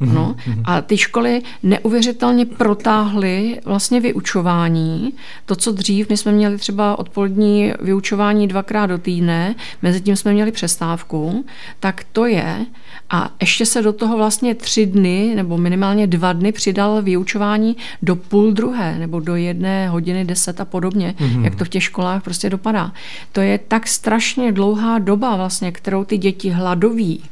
Mm-hmm. 0.01 0.15
No. 0.15 0.37
A 0.65 0.81
ty 0.81 0.99
školy 0.99 1.43
neuvěřitelně 1.63 2.47
protáhly 2.47 3.61
vlastně 3.65 4.01
vyučování. 4.01 5.13
To, 5.47 5.57
co 5.57 5.73
dřív, 5.73 6.09
my 6.09 6.17
jsme 6.17 6.33
měli 6.33 6.59
třeba 6.59 6.99
odpolední 6.99 7.73
vyučování 7.81 8.49
dvakrát 8.49 8.87
do 8.87 8.99
týdne, 8.99 9.55
mezi 9.83 10.01
tím 10.01 10.17
jsme 10.17 10.33
měli 10.33 10.53
přestávku, 10.53 11.45
tak 11.81 12.05
to 12.13 12.27
je. 12.27 12.67
A 13.11 13.31
ještě 13.41 13.67
se 13.67 13.83
do 13.83 13.93
toho 13.93 14.17
vlastně 14.17 14.55
tři 14.55 14.87
dny, 14.87 15.33
nebo 15.37 15.59
minimálně 15.59 16.07
dva 16.07 16.33
dny 16.33 16.53
přidal 16.53 17.03
vyučování 17.03 17.77
do 18.03 18.17
půl 18.17 18.53
druhé, 18.53 18.99
nebo 18.99 19.21
do 19.21 19.37
jedné 19.37 19.89
hodiny 19.89 20.25
deset 20.25 20.61
a 20.61 20.65
podobně, 20.65 21.15
mm-hmm. 21.19 21.45
jak 21.45 21.55
to 21.55 21.65
v 21.65 21.69
těch 21.69 21.83
školách 21.83 22.23
prostě 22.23 22.51
dopadá. 22.51 22.93
To 23.33 23.41
je 23.41 23.59
tak 23.59 23.87
strašně 23.87 24.53
dlouhá 24.53 24.99
doba 24.99 25.37
vlastně, 25.37 25.73
kterou 25.73 26.05
ty 26.05 26.19
děti 26.19 26.51
hladoví 26.51 27.23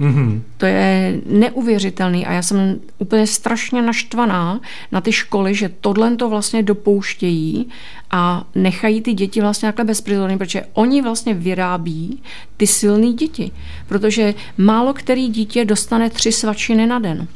Mm-hmm. 0.00 0.40
To 0.56 0.66
je 0.66 1.20
neuvěřitelný 1.26 2.26
a 2.26 2.32
já 2.32 2.42
jsem 2.42 2.80
úplně 2.98 3.26
strašně 3.26 3.82
naštvaná 3.82 4.60
na 4.92 5.00
ty 5.00 5.12
školy, 5.12 5.54
že 5.54 5.70
tohle 5.80 6.16
to 6.16 6.28
vlastně 6.28 6.62
dopouštějí 6.62 7.68
a 8.10 8.44
nechají 8.54 9.00
ty 9.00 9.12
děti 9.12 9.40
vlastně 9.40 9.68
takhle 9.68 9.84
bezprizorný, 9.84 10.38
protože 10.38 10.62
oni 10.72 11.02
vlastně 11.02 11.34
vyrábí 11.34 12.22
ty 12.56 12.66
silné 12.66 13.12
děti, 13.12 13.50
protože 13.88 14.34
málo 14.58 14.94
který 14.94 15.28
dítě 15.28 15.64
dostane 15.64 16.10
tři 16.10 16.32
svačiny 16.32 16.86
na 16.86 16.98
den. 16.98 17.28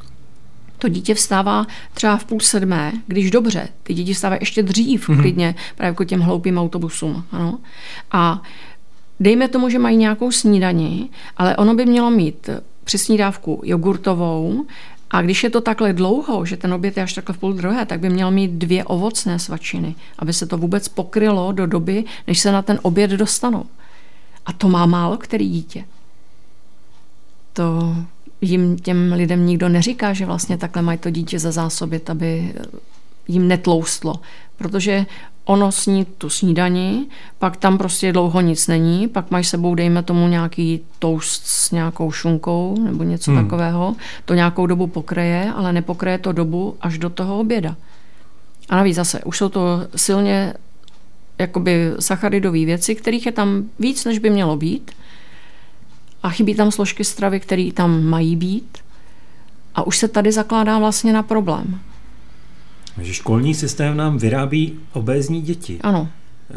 To 0.79 0.89
dítě 0.89 1.15
vstává 1.15 1.67
třeba 1.95 2.17
v 2.17 2.25
půl 2.25 2.41
sedmé, 2.41 2.93
když 3.07 3.31
dobře, 3.31 3.69
ty 3.83 3.95
děti 3.95 4.15
vstávají 4.15 4.43
ještě 4.43 4.63
dřív, 4.63 5.09
mm-hmm. 5.09 5.21
klidně, 5.21 5.55
právě 5.77 5.89
jako 5.89 6.05
těm 6.05 6.21
hloupým 6.21 6.59
autobusům. 6.59 7.25
Ano. 7.33 7.59
A 8.13 8.43
Dejme 9.23 9.49
tomu, 9.49 9.69
že 9.69 9.79
mají 9.79 9.97
nějakou 9.97 10.31
snídani, 10.31 11.09
ale 11.37 11.57
ono 11.57 11.75
by 11.75 11.87
mělo 11.87 12.11
mít 12.11 12.51
při 12.85 12.99
snídávku 12.99 13.61
jogurtovou 13.65 14.67
A 15.11 15.23
když 15.23 15.45
je 15.45 15.51
to 15.51 15.61
takhle 15.61 15.93
dlouho, 15.93 16.47
že 16.47 16.57
ten 16.57 16.75
oběd 16.75 16.97
je 16.97 17.03
až 17.03 17.13
takhle 17.13 17.35
v 17.35 17.39
půl 17.39 17.53
druhé, 17.53 17.87
tak 17.87 18.01
by 18.01 18.11
měl 18.11 18.31
mít 18.31 18.51
dvě 18.51 18.85
ovocné 18.85 19.39
svačiny, 19.39 19.95
aby 20.19 20.33
se 20.33 20.47
to 20.47 20.59
vůbec 20.59 20.89
pokrylo 20.89 21.53
do 21.53 21.67
doby, 21.67 22.05
než 22.27 22.39
se 22.39 22.53
na 22.53 22.63
ten 22.63 22.79
oběd 22.83 23.11
dostanou. 23.11 23.67
A 24.47 24.53
to 24.53 24.69
má 24.69 24.87
málo 24.87 25.17
který 25.17 25.49
dítě. 25.49 25.85
To 27.53 27.97
jim 28.41 28.79
těm 28.79 29.13
lidem 29.13 29.47
nikdo 29.47 29.69
neříká, 29.69 30.13
že 30.13 30.27
vlastně 30.27 30.59
takhle 30.59 30.83
mají 30.83 30.99
to 30.99 31.11
dítě 31.11 31.39
za 31.39 31.51
zásobit, 31.51 32.11
aby 32.11 32.55
jim 33.29 33.49
netloustlo. 33.49 34.15
Protože 34.57 35.07
ono 35.45 35.73
sní 35.73 36.05
tu 36.05 36.31
snídani, 36.31 37.07
pak 37.39 37.57
tam 37.57 37.79
prostě 37.79 38.13
dlouho 38.13 38.41
nic 38.41 38.67
není, 38.67 39.09
pak 39.09 39.31
máš 39.31 39.49
sebou, 39.49 39.75
dejme 39.75 40.03
tomu, 40.03 40.29
nějaký 40.29 40.81
toast 40.99 41.47
s 41.47 41.71
nějakou 41.71 42.13
šunkou 42.13 42.77
nebo 42.81 43.05
něco 43.05 43.31
hmm. 43.31 43.43
takového, 43.43 43.97
to 44.25 44.35
nějakou 44.35 44.67
dobu 44.67 44.87
pokreje, 44.87 45.53
ale 45.53 45.73
nepokreje 45.73 46.19
to 46.19 46.33
dobu 46.33 46.77
až 46.81 46.99
do 46.99 47.11
toho 47.11 47.41
oběda. 47.41 47.77
A 48.69 48.77
navíc 48.77 48.97
zase, 48.97 49.25
už 49.25 49.39
jsou 49.39 49.49
to 49.49 49.81
silně 49.97 50.55
jakoby 51.39 51.93
sacharidové 52.01 52.65
věci, 52.65 52.95
kterých 52.95 53.27
je 53.27 53.33
tam 53.33 53.63
víc, 53.79 54.05
než 54.05 54.19
by 54.19 54.31
mělo 54.31 54.57
být. 54.57 54.91
A 56.23 56.31
chybí 56.31 56.55
tam 56.55 56.71
složky 56.71 57.05
stravy, 57.05 57.41
které 57.41 57.71
tam 57.75 58.05
mají 58.05 58.37
být. 58.37 58.79
A 59.75 59.87
už 59.87 59.99
se 59.99 60.09
tady 60.09 60.33
zakládá 60.33 60.79
vlastně 60.79 61.13
na 61.13 61.23
problém. 61.23 61.81
Že 63.01 63.15
školní 63.15 63.55
systém 63.55 63.97
nám 63.97 64.19
vyrábí 64.19 64.79
obézní 64.93 65.43
děti. 65.43 65.79
Ano. 65.81 66.09
E, 66.51 66.55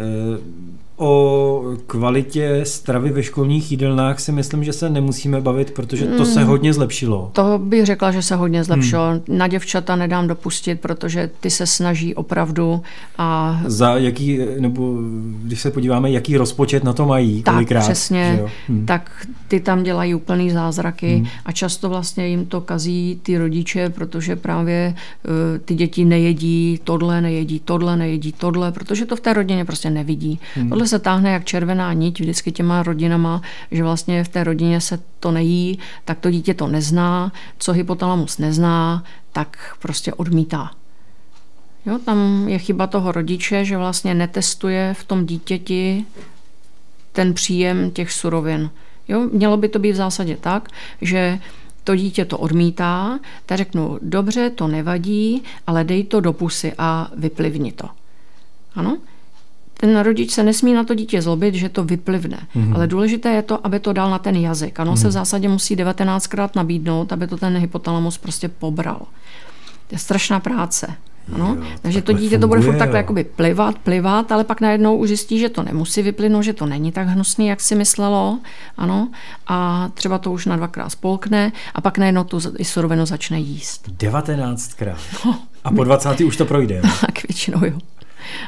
o 0.97 1.63
kvalitě 1.87 2.61
stravy 2.63 3.09
ve 3.09 3.23
školních 3.23 3.71
jídelnách 3.71 4.19
si 4.19 4.31
myslím, 4.31 4.63
že 4.63 4.73
se 4.73 4.89
nemusíme 4.89 5.41
bavit, 5.41 5.71
protože 5.71 6.05
to 6.05 6.25
se 6.25 6.39
hmm. 6.39 6.49
hodně 6.49 6.73
zlepšilo. 6.73 7.29
To 7.33 7.59
bych 7.63 7.85
řekla, 7.85 8.11
že 8.11 8.21
se 8.21 8.35
hodně 8.35 8.63
zlepšilo. 8.63 9.09
Hmm. 9.09 9.21
Na 9.27 9.47
děvčata 9.47 9.95
nedám 9.95 10.27
dopustit, 10.27 10.81
protože 10.81 11.29
ty 11.39 11.49
se 11.49 11.67
snaží 11.67 12.15
opravdu. 12.15 12.81
A... 13.17 13.61
Za 13.65 13.97
jaký, 13.97 14.39
nebo 14.59 14.97
když 15.43 15.61
se 15.61 15.71
podíváme, 15.71 16.11
jaký 16.11 16.37
rozpočet 16.37 16.83
na 16.83 16.93
to 16.93 17.05
mají, 17.05 17.43
tak, 17.43 17.53
kolikrát. 17.53 17.81
přesně, 17.81 18.41
hmm. 18.67 18.85
tak 18.85 19.27
ty 19.47 19.59
tam 19.59 19.83
dělají 19.83 20.15
úplný 20.15 20.51
zázraky 20.51 21.15
hmm. 21.15 21.27
a 21.45 21.51
často 21.51 21.89
vlastně 21.89 22.27
jim 22.27 22.45
to 22.45 22.61
kazí 22.61 23.19
ty 23.23 23.37
rodiče, 23.37 23.89
protože 23.89 24.35
právě 24.35 24.95
uh, 24.95 25.31
ty 25.65 25.75
děti 25.75 26.05
nejedí 26.05 26.79
tohle, 26.83 27.21
nejedí 27.21 27.59
tohle, 27.65 27.97
nejedí 27.97 28.31
tohle, 28.31 28.71
protože 28.71 29.05
to 29.05 29.15
v 29.15 29.19
té 29.19 29.33
rodině 29.33 29.65
prostě 29.65 29.89
nevidí. 29.89 30.39
Hmm. 30.55 30.69
Tohle 30.69 30.84
se 30.87 30.99
táhne 30.99 31.31
jak 31.31 31.45
červená 31.45 31.93
niť 31.93 32.19
vždycky 32.19 32.51
těma 32.51 32.83
rodinama, 32.83 33.41
že 33.71 33.83
vlastně 33.83 34.23
v 34.23 34.27
té 34.27 34.43
rodině 34.43 34.81
se 34.81 34.99
to 35.19 35.31
nejí, 35.31 35.79
tak 36.05 36.19
to 36.19 36.31
dítě 36.31 36.53
to 36.53 36.67
nezná, 36.67 37.31
co 37.57 37.73
hypotalamus 37.73 38.37
nezná, 38.37 39.03
tak 39.31 39.75
prostě 39.79 40.13
odmítá. 40.13 40.71
Jo, 41.85 41.99
tam 42.05 42.47
je 42.47 42.59
chyba 42.59 42.87
toho 42.87 43.11
rodiče, 43.11 43.65
že 43.65 43.77
vlastně 43.77 44.13
netestuje 44.13 44.93
v 44.93 45.03
tom 45.03 45.25
dítěti 45.25 46.05
ten 47.11 47.33
příjem 47.33 47.91
těch 47.91 48.11
surovin. 48.11 48.69
Jo, 49.07 49.29
mělo 49.31 49.57
by 49.57 49.69
to 49.69 49.79
být 49.79 49.91
v 49.91 49.95
zásadě 49.95 50.37
tak, 50.37 50.69
že 51.01 51.39
to 51.83 51.95
dítě 51.95 52.25
to 52.25 52.37
odmítá, 52.37 53.19
tak 53.45 53.57
řeknu, 53.57 53.99
dobře, 54.01 54.49
to 54.49 54.67
nevadí, 54.67 55.43
ale 55.67 55.83
dej 55.83 56.03
to 56.03 56.19
do 56.19 56.33
pusy 56.33 56.73
a 56.77 57.11
vyplivni 57.17 57.71
to. 57.71 57.89
Ano? 58.75 58.97
Ten 59.77 59.99
rodič 59.99 60.31
se 60.31 60.43
nesmí 60.43 60.73
na 60.73 60.83
to 60.83 60.95
dítě 60.95 61.21
zlobit, 61.21 61.55
že 61.55 61.69
to 61.69 61.83
vyplivne. 61.83 62.37
Mm-hmm. 62.55 62.75
Ale 62.75 62.87
důležité 62.87 63.29
je 63.29 63.41
to, 63.41 63.65
aby 63.65 63.79
to 63.79 63.93
dal 63.93 64.09
na 64.09 64.19
ten 64.19 64.35
jazyk. 64.35 64.79
Ano, 64.79 64.93
mm-hmm. 64.93 65.01
se 65.01 65.07
v 65.07 65.11
zásadě 65.11 65.49
musí 65.49 65.75
19krát 65.75 66.49
nabídnout, 66.55 67.13
aby 67.13 67.27
to 67.27 67.37
ten 67.37 67.57
hypotalamus 67.57 68.17
prostě 68.17 68.49
pobral. 68.49 68.99
To 69.87 69.95
je 69.95 69.99
strašná 69.99 70.39
práce. 70.39 70.87
Ano? 71.33 71.57
Jo, 71.59 71.65
Takže 71.81 72.01
to 72.01 72.13
dítě 72.13 72.21
funguje, 72.21 72.39
to 72.39 72.47
bude 72.47 72.61
furt 72.61 72.77
takhle 72.77 72.97
jakoby 72.97 73.23
plivat, 73.23 73.79
plivat, 73.79 74.31
ale 74.31 74.43
pak 74.43 74.61
najednou 74.61 74.97
už 74.97 75.07
zjistí, 75.07 75.39
že 75.39 75.49
to 75.49 75.63
nemusí 75.63 76.01
vyplynout, 76.01 76.43
že 76.43 76.53
to 76.53 76.65
není 76.65 76.91
tak 76.91 77.07
hnusný, 77.07 77.47
jak 77.47 77.61
si 77.61 77.75
myslelo. 77.75 78.39
Ano? 78.77 79.09
A 79.47 79.89
třeba 79.93 80.17
to 80.17 80.31
už 80.31 80.45
na 80.45 80.55
dvakrát 80.55 80.89
spolkne 80.89 81.51
a 81.73 81.81
pak 81.81 81.97
najednou 81.97 82.23
tu 82.23 82.39
surovinu 82.63 83.05
začne 83.05 83.39
jíst. 83.39 83.89
19krát. 83.97 84.97
No, 85.25 85.39
a 85.63 85.71
po 85.71 85.83
20. 85.83 86.21
už 86.21 86.37
to 86.37 86.45
projde. 86.45 86.81
Tak 87.01 87.27
většinou 87.27 87.65
jo. 87.65 87.79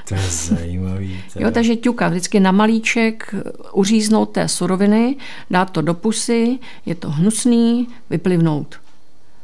To 0.07 0.15
je 0.15 0.21
zajímavý. 0.21 1.23
To 1.33 1.43
jo, 1.43 1.51
takže 1.51 1.75
ťuka 1.75 2.09
vždycky 2.09 2.39
na 2.39 2.51
malíček 2.51 3.35
uříznout 3.73 4.29
té 4.29 4.47
suroviny, 4.47 5.15
dát 5.49 5.69
to 5.69 5.81
do 5.81 5.93
pusy, 5.93 6.59
je 6.85 6.95
to 6.95 7.09
hnusný, 7.09 7.87
vyplivnout. 8.09 8.75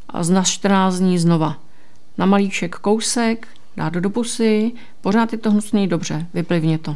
A 0.10 0.24
z 0.24 0.44
14 0.44 0.96
dní 0.96 1.20
znova. 1.20 1.58
Na 2.18 2.26
malíček 2.26 2.76
kousek, 2.76 3.48
dát 3.78 3.94
do 3.94 4.10
pusy, 4.10 4.72
pořád 5.02 5.32
je 5.32 5.38
to 5.38 5.52
hnusný, 5.52 5.88
dobře, 5.88 6.28
vyplivně 6.34 6.78
to. 6.78 6.96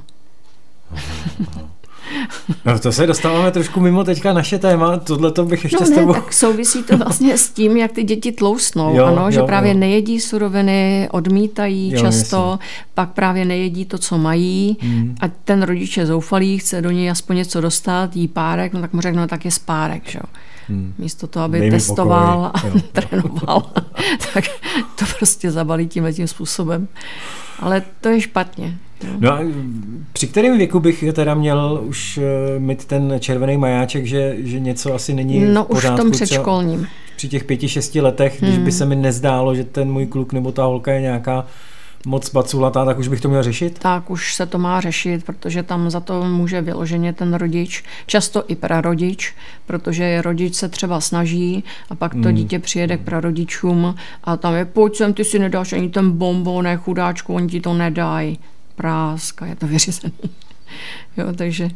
Aha, 0.92 1.02
aha. 1.48 1.77
No 2.66 2.80
to 2.80 2.92
se 2.92 3.08
dostáváme 3.08 3.52
trošku 3.52 3.80
mimo 3.80 4.04
teďka 4.04 4.34
naše 4.34 4.60
téma, 4.60 4.98
tohle 4.98 5.32
to 5.32 5.46
bych 5.46 5.64
ještě 5.64 5.78
no 5.82 5.90
ne, 5.90 5.96
s 5.96 6.00
tebou... 6.00 6.14
tak 6.14 6.34
souvisí 6.34 6.84
to 6.84 6.98
vlastně 6.98 7.38
s 7.38 7.50
tím, 7.50 7.78
jak 7.78 7.92
ty 7.92 8.04
děti 8.04 8.32
tloustnou, 8.32 8.96
jo, 8.96 9.06
ano, 9.06 9.26
jo, 9.26 9.32
že 9.32 9.42
právě 9.42 9.74
jo. 9.74 9.80
nejedí 9.80 10.20
suroviny, 10.20 11.10
odmítají 11.12 11.92
jo, 11.92 12.02
často, 12.02 12.58
jasný. 12.62 12.88
pak 12.94 13.10
právě 13.10 13.46
nejedí 13.46 13.86
to, 13.86 13.98
co 13.98 14.18
mají 14.18 14.78
hmm. 14.82 15.16
a 15.22 15.28
ten 15.28 15.64
rodič 15.64 15.98
je 15.98 16.06
zoufalý, 16.06 16.58
chce 16.58 16.82
do 16.82 16.92
něj 16.92 17.12
aspoň 17.12 17.36
něco 17.36 17.62
dostat, 17.62 18.16
jí 18.16 18.28
párek, 18.28 18.74
no 18.74 18.82
tak 18.82 18.94
mu 18.94 19.02
řekne, 19.02 19.22
no 19.22 19.28
tak 19.28 19.46
je 19.46 19.52
spárek, 19.52 20.10
že 20.10 20.20
jo. 20.24 20.30
Hmm. 20.70 20.94
Místo 20.98 21.28
toho, 21.28 21.46
aby 21.46 21.60
Dej 21.60 21.72
testoval 21.72 22.52
a 22.54 22.68
jo. 22.68 22.74
trénoval, 22.92 23.70
tak 24.34 24.44
to 24.96 25.06
prostě 25.18 25.52
zabalí 25.52 25.88
tímhle 25.88 26.14
tím 26.14 26.28
způsobem. 26.28 26.88
Ale 27.60 27.84
to 28.02 28.10
je 28.10 28.22
špatně. 28.22 28.78
No 29.20 29.34
a 29.34 29.40
při 30.14 30.28
kterém 30.28 30.58
věku 30.58 30.80
bych 30.80 31.04
teda 31.14 31.34
měl 31.34 31.82
už 31.84 32.18
eh, 32.18 32.60
mít 32.60 32.86
ten 32.86 33.16
červený 33.20 33.58
majáček, 33.58 34.06
že, 34.06 34.36
že 34.40 34.60
něco 34.60 34.94
asi 34.94 35.14
není 35.14 35.40
No 35.40 35.64
v 35.64 35.68
pořádku, 35.68 35.94
už 35.94 36.00
v 36.00 36.04
tom 36.04 36.12
předškolním. 36.12 36.88
Při 37.16 37.28
těch 37.28 37.44
pěti, 37.44 37.70
šesti 37.70 38.02
letech, 38.02 38.42
hmm. 38.42 38.50
když 38.50 38.58
by 38.58 38.72
hmm. 38.72 38.78
se 38.78 38.86
mi 38.86 38.96
nezdálo, 38.96 39.56
že 39.56 39.64
ten 39.64 39.92
můj 39.92 40.06
kluk 40.06 40.34
nebo 40.34 40.52
ta 40.52 40.64
holka 40.64 40.92
je 40.92 41.02
nějaká 41.02 41.46
moc 42.08 42.32
baculatá, 42.34 42.86
tak 42.86 43.00
už 43.00 43.08
bych 43.08 43.22
to 43.22 43.30
měl 43.30 43.44
řešit? 43.44 43.80
Tak 43.80 44.10
už 44.10 44.36
se 44.36 44.46
to 44.46 44.58
má 44.58 44.82
řešit, 44.82 45.26
protože 45.26 45.64
tam 45.64 45.90
za 45.90 46.00
to 46.00 46.24
může 46.24 46.62
vyloženě 46.62 47.14
ten 47.14 47.34
rodič, 47.34 47.84
často 48.06 48.44
i 48.48 48.56
prarodič, 48.56 49.36
protože 49.66 50.22
rodič 50.22 50.56
se 50.56 50.70
třeba 50.70 51.02
snaží 51.02 51.64
a 51.90 51.96
pak 51.96 52.12
to 52.12 52.18
hmm. 52.18 52.36
dítě 52.36 52.60
přijede 52.60 52.98
k 52.98 53.02
prarodičům 53.02 53.96
a 54.24 54.38
tam 54.38 54.54
je, 54.56 54.66
pojď 54.66 54.96
sem, 54.96 55.14
ty 55.14 55.26
si 55.26 55.40
nedáš 55.40 55.74
ani 55.74 55.90
ten 55.90 56.12
bonbon, 56.12 56.64
ne 56.64 56.78
chudáčku, 56.78 57.34
oni 57.34 57.48
ti 57.48 57.62
to 57.62 57.74
nedají 57.74 58.40
prásk 58.76 59.42
a 59.42 59.46
je 59.46 59.56
to 59.56 59.68
vyřízený. 59.68 60.14
jo, 61.18 61.26
takže 61.36 61.70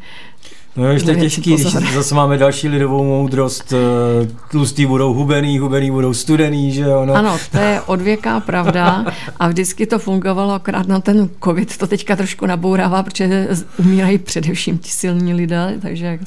No 0.76 0.88
je 0.88 1.04
to 1.04 1.16
těžký, 1.16 1.56
když 1.56 1.94
zase 1.94 2.16
máme 2.16 2.38
další 2.38 2.68
lidovou 2.68 3.04
moudrost, 3.04 3.74
eh, 3.74 4.28
tlustý 4.52 4.86
budou 4.86 5.14
hubený, 5.14 5.60
hubený 5.60 5.92
budou 5.92 6.14
studený, 6.14 6.72
že 6.72 6.82
jo? 6.82 7.06
No. 7.06 7.14
Ano, 7.14 7.38
to 7.52 7.58
je 7.58 7.82
odvěká 7.82 8.40
pravda 8.40 9.06
a 9.40 9.48
vždycky 9.48 9.86
to 9.86 10.00
fungovalo, 10.00 10.54
akorát 10.54 10.88
na 10.88 11.00
ten 11.00 11.30
covid 11.44 11.78
to 11.78 11.88
teďka 11.88 12.16
trošku 12.16 12.46
nabourává, 12.46 13.04
protože 13.04 13.48
umírají 13.80 14.18
především 14.18 14.78
ti 14.78 14.90
silní 14.90 15.34
lidé, 15.34 15.78
takže 15.82 16.20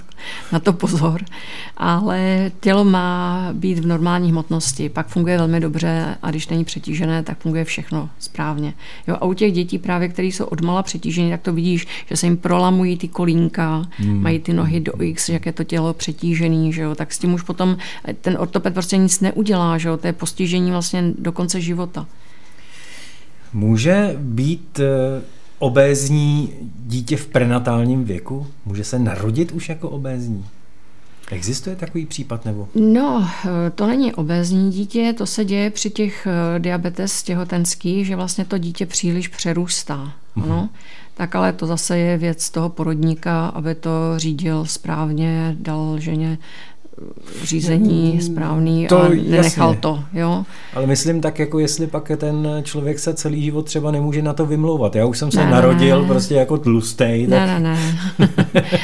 na 0.53 0.61
to 0.61 0.73
pozor. 0.73 1.25
Ale 1.77 2.51
tělo 2.61 2.85
má 2.85 3.49
být 3.53 3.79
v 3.79 3.87
normální 3.87 4.31
hmotnosti, 4.31 4.89
pak 4.89 5.07
funguje 5.07 5.39
velmi 5.39 5.61
dobře 5.61 6.17
a 6.23 6.31
když 6.31 6.49
není 6.49 6.65
přetížené, 6.65 7.23
tak 7.23 7.39
funguje 7.39 7.65
všechno 7.65 8.09
správně. 8.19 8.75
Jo, 9.07 9.17
a 9.21 9.25
u 9.25 9.35
těch 9.35 9.53
dětí 9.53 9.79
právě, 9.79 10.09
které 10.09 10.29
jsou 10.29 10.45
odmala 10.45 10.83
přetížené, 10.83 11.31
tak 11.31 11.41
to 11.41 11.53
vidíš, 11.53 11.87
že 12.07 12.17
se 12.17 12.27
jim 12.27 12.37
prolamují 12.37 12.97
ty 12.97 13.09
kolínka, 13.09 13.83
hmm. 13.91 14.23
mají 14.23 14.34
ty 14.41 14.53
nohy 14.53 14.81
do 14.81 14.93
X, 15.03 15.29
jak 15.29 15.47
je 15.47 15.53
to 15.53 15.65
tělo 15.65 15.95
přetížený, 15.95 16.73
že 16.73 16.83
jo, 16.83 16.95
tak 16.95 17.13
s 17.13 17.19
tím 17.19 17.35
už 17.35 17.43
potom 17.43 17.77
ten 18.21 18.37
ortoped 18.41 18.75
prostě 18.75 18.97
nic 18.97 19.21
neudělá, 19.21 19.79
že 19.79 19.89
jo, 19.89 19.97
to 19.97 20.07
je 20.07 20.13
postižení 20.13 20.71
vlastně 20.71 21.13
do 21.19 21.33
konce 21.33 21.61
života. 21.61 22.07
Může 23.53 24.17
být 24.19 24.81
eh, 24.81 25.23
obézní 25.59 26.53
dítě 26.87 27.17
v 27.17 27.27
prenatálním 27.27 28.05
věku? 28.05 28.47
Může 28.65 28.85
se 28.85 28.99
narodit 28.99 29.53
už 29.53 29.69
jako 29.69 29.89
obézní? 29.89 30.45
Existuje 31.31 31.77
takový 31.77 32.07
případ 32.07 32.45
nebo? 32.45 32.69
No, 32.75 33.31
to 33.75 33.87
není 33.87 34.15
obézní 34.15 34.71
dítě, 34.71 35.15
to 35.19 35.27
se 35.27 35.45
děje 35.45 35.71
při 35.71 35.91
těch 35.91 36.27
eh, 36.27 36.59
diabetes 36.59 37.23
těhotenských, 37.23 38.07
že 38.07 38.17
vlastně 38.17 38.45
to 38.45 38.59
dítě 38.59 38.87
příliš 38.87 39.29
přerůstá. 39.29 40.13
Mm-hmm. 40.37 40.45
Ano? 40.45 40.69
Tak 41.17 41.35
ale 41.35 41.53
to 41.53 41.67
zase 41.67 41.99
je 41.99 42.19
věc 42.19 42.51
toho 42.51 42.69
porodníka, 42.69 43.47
aby 43.47 43.75
to 43.75 43.91
řídil 44.17 44.67
správně, 44.67 45.57
dal 45.59 45.97
ženě 45.99 46.39
řízení 47.43 48.21
správný 48.21 48.87
to, 48.87 49.03
a 49.03 49.09
nenechal 49.09 49.69
jasně. 49.69 49.81
to. 49.81 50.05
Jo? 50.13 50.45
Ale 50.75 50.87
myslím 50.87 51.21
tak, 51.21 51.39
jako 51.39 51.59
jestli 51.59 51.87
pak 51.87 52.11
ten 52.17 52.49
člověk 52.63 52.99
se 52.99 53.15
celý 53.15 53.43
život 53.43 53.63
třeba 53.63 53.91
nemůže 53.91 54.23
na 54.23 54.33
to 54.33 54.47
vymlouvat. 54.47 54.97
Já 54.97 55.07
už 55.07 55.19
jsem 55.19 55.31
se 55.31 55.45
ne, 55.45 55.51
narodil 55.51 56.03
ne. 56.03 56.09
prostě 56.09 56.35
jako 56.35 56.59
tlustej. 56.59 57.27
Ne, 57.27 57.47
tak... 57.47 57.63
ne, 57.63 57.79
ne. 58.19 58.29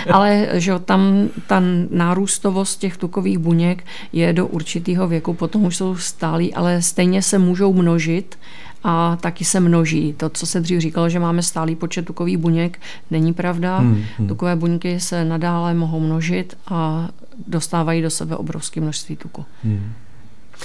Ale 0.10 0.48
že 0.52 0.78
tam 0.84 1.28
ta 1.46 1.62
nárůstovost 1.90 2.80
těch 2.80 2.96
tukových 2.96 3.38
buněk 3.38 3.84
je 4.12 4.32
do 4.32 4.46
určitého 4.46 5.08
věku, 5.08 5.34
potom 5.34 5.64
už 5.64 5.76
jsou 5.76 5.96
stálí, 5.96 6.54
ale 6.54 6.82
stejně 6.82 7.22
se 7.22 7.38
můžou 7.38 7.72
množit 7.72 8.38
a 8.84 9.16
taky 9.16 9.44
se 9.44 9.60
množí. 9.60 10.12
To, 10.16 10.28
co 10.28 10.46
se 10.46 10.60
dřív 10.60 10.80
říkalo, 10.80 11.08
že 11.08 11.18
máme 11.18 11.42
stálý 11.42 11.76
počet 11.76 12.04
tukových 12.06 12.38
buněk, 12.38 12.80
není 13.10 13.32
pravda. 13.32 13.78
Hmm, 13.78 14.04
hmm. 14.18 14.28
Tukové 14.28 14.56
buňky 14.56 15.00
se 15.00 15.24
nadále 15.24 15.74
mohou 15.74 16.00
množit 16.00 16.56
a 16.66 17.08
dostávají 17.46 18.02
do 18.02 18.10
sebe 18.10 18.36
obrovské 18.36 18.80
množství 18.80 19.16
tuku. 19.16 19.44
Hmm. 19.64 19.92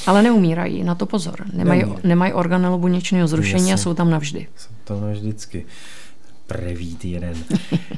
Ale 0.07 0.22
neumírají, 0.22 0.84
na 0.84 0.95
to 0.95 1.05
pozor. 1.05 1.45
Nemají, 1.53 1.84
nemají 2.03 2.34
organelu 2.34 2.77
buněčného 2.77 3.27
zrušení 3.27 3.69
Jasně. 3.69 3.74
a 3.74 3.77
jsou 3.77 3.93
tam 3.93 4.10
navždy. 4.10 4.48
Jsou 4.57 4.74
tam 4.84 5.01
navždycky. 5.01 5.65
Prevít 6.48 7.06
jeden. 7.06 7.34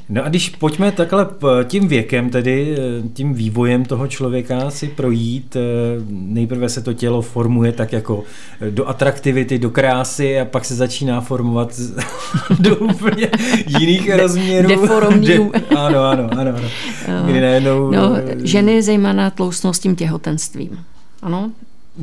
No 0.08 0.24
a 0.24 0.28
když 0.28 0.48
pojďme 0.48 0.92
takhle 0.92 1.26
tím 1.64 1.88
věkem, 1.88 2.30
tedy 2.30 2.76
eh, 2.78 3.08
tím 3.12 3.34
vývojem 3.34 3.84
toho 3.84 4.06
člověka 4.06 4.70
si 4.70 4.88
projít, 4.88 5.56
eh, 5.56 5.60
nejprve 6.08 6.68
se 6.68 6.82
to 6.82 6.92
tělo 6.92 7.22
formuje 7.22 7.72
tak 7.72 7.92
jako 7.92 8.24
eh, 8.60 8.70
do 8.70 8.88
atraktivity, 8.88 9.58
do 9.58 9.70
krásy 9.70 10.40
a 10.40 10.44
pak 10.44 10.64
se 10.64 10.74
začíná 10.74 11.20
formovat 11.20 11.80
do 12.60 12.76
úplně 12.76 13.30
jiných 13.66 14.14
rozměrů. 14.14 14.68
Deformní. 14.68 15.26
De, 15.26 15.36
ano, 15.76 16.00
ano, 16.00 16.28
ano. 16.38 16.50
ano. 16.50 16.62
Kdy 17.26 17.40
najednou... 17.40 17.90
No, 17.90 18.16
ženy 18.44 18.82
zejména 18.82 19.30
tloustnou 19.30 19.72
s 19.72 19.78
tím 19.78 19.96
těhotenstvím. 19.96 20.84
Ano. 21.22 21.50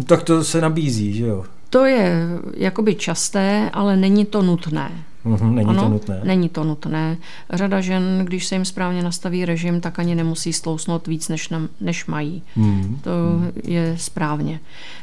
Tak 0.06 0.24
to 0.24 0.44
se 0.44 0.62
nabízí, 0.62 1.14
že 1.14 1.25
jo? 1.25 1.44
To 1.70 1.86
je 1.86 2.28
jakoby 2.58 2.96
časté, 2.96 3.70
ale 3.74 3.98
není 3.98 4.25
to 4.25 4.42
nutné. 4.42 4.92
Mm-hmm, 5.25 5.53
není 5.53 5.70
ano, 5.70 5.84
to 5.84 5.89
nutné. 5.89 6.22
Není 6.24 6.50
to 6.50 6.63
nutné. 6.63 7.17
Řada 7.53 7.82
žen, 7.82 8.22
když 8.24 8.46
se 8.46 8.55
jim 8.55 8.65
správně 8.65 9.03
nastaví 9.03 9.46
režim, 9.46 9.82
tak 9.82 10.00
ani 10.00 10.15
nemusí 10.15 10.53
stlousnout 10.53 11.08
víc, 11.08 11.29
než, 11.29 11.50
na, 11.50 11.67
než 11.82 12.05
mají. 12.05 12.44
Mm-hmm. 12.58 12.98
To 13.01 13.12
mm. 13.12 13.51
je 13.63 13.96
správně. 13.98 14.60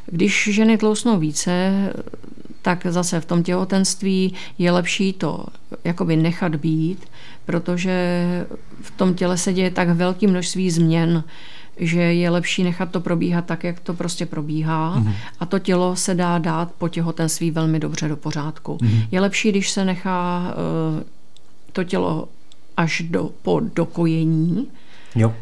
Když 0.06 0.48
ženy 0.52 0.78
tlousnou 0.78 1.18
více, 1.18 1.72
tak 2.62 2.86
zase 2.90 3.20
v 3.20 3.24
tom 3.24 3.42
těhotenství 3.42 4.34
je 4.58 4.70
lepší 4.70 5.12
to 5.12 5.44
jakoby 5.84 6.16
nechat 6.16 6.54
být, 6.54 6.98
protože 7.44 8.24
v 8.82 8.90
tom 8.90 9.14
těle 9.14 9.38
se 9.38 9.52
děje 9.52 9.70
tak 9.70 9.88
velké 9.88 10.26
množství 10.26 10.70
změn, 10.70 11.24
že 11.76 12.00
je 12.00 12.30
lepší 12.30 12.64
nechat 12.64 12.90
to 12.90 13.00
probíhat 13.00 13.44
tak, 13.44 13.64
jak 13.64 13.80
to 13.80 13.94
prostě 13.94 14.26
probíhá 14.26 14.96
mm-hmm. 14.98 15.14
a 15.40 15.46
to 15.46 15.58
tělo 15.58 15.96
se 15.96 16.14
dá 16.14 16.38
dát 16.38 16.72
po 16.78 16.88
těhotenství 16.88 17.50
velmi 17.50 17.80
dobře 17.80 18.08
do 18.08 18.16
pořádku. 18.16 18.76
Mm-hmm. 18.76 19.06
Je 19.10 19.20
lepší, 19.20 19.50
když 19.50 19.70
se 19.70 19.84
nechá 19.84 20.54
uh, 20.94 21.02
to 21.72 21.84
tělo 21.84 22.28
až 22.76 23.02
do, 23.08 23.30
po 23.42 23.60
dokojení, 23.74 24.66
jo. 25.14 25.34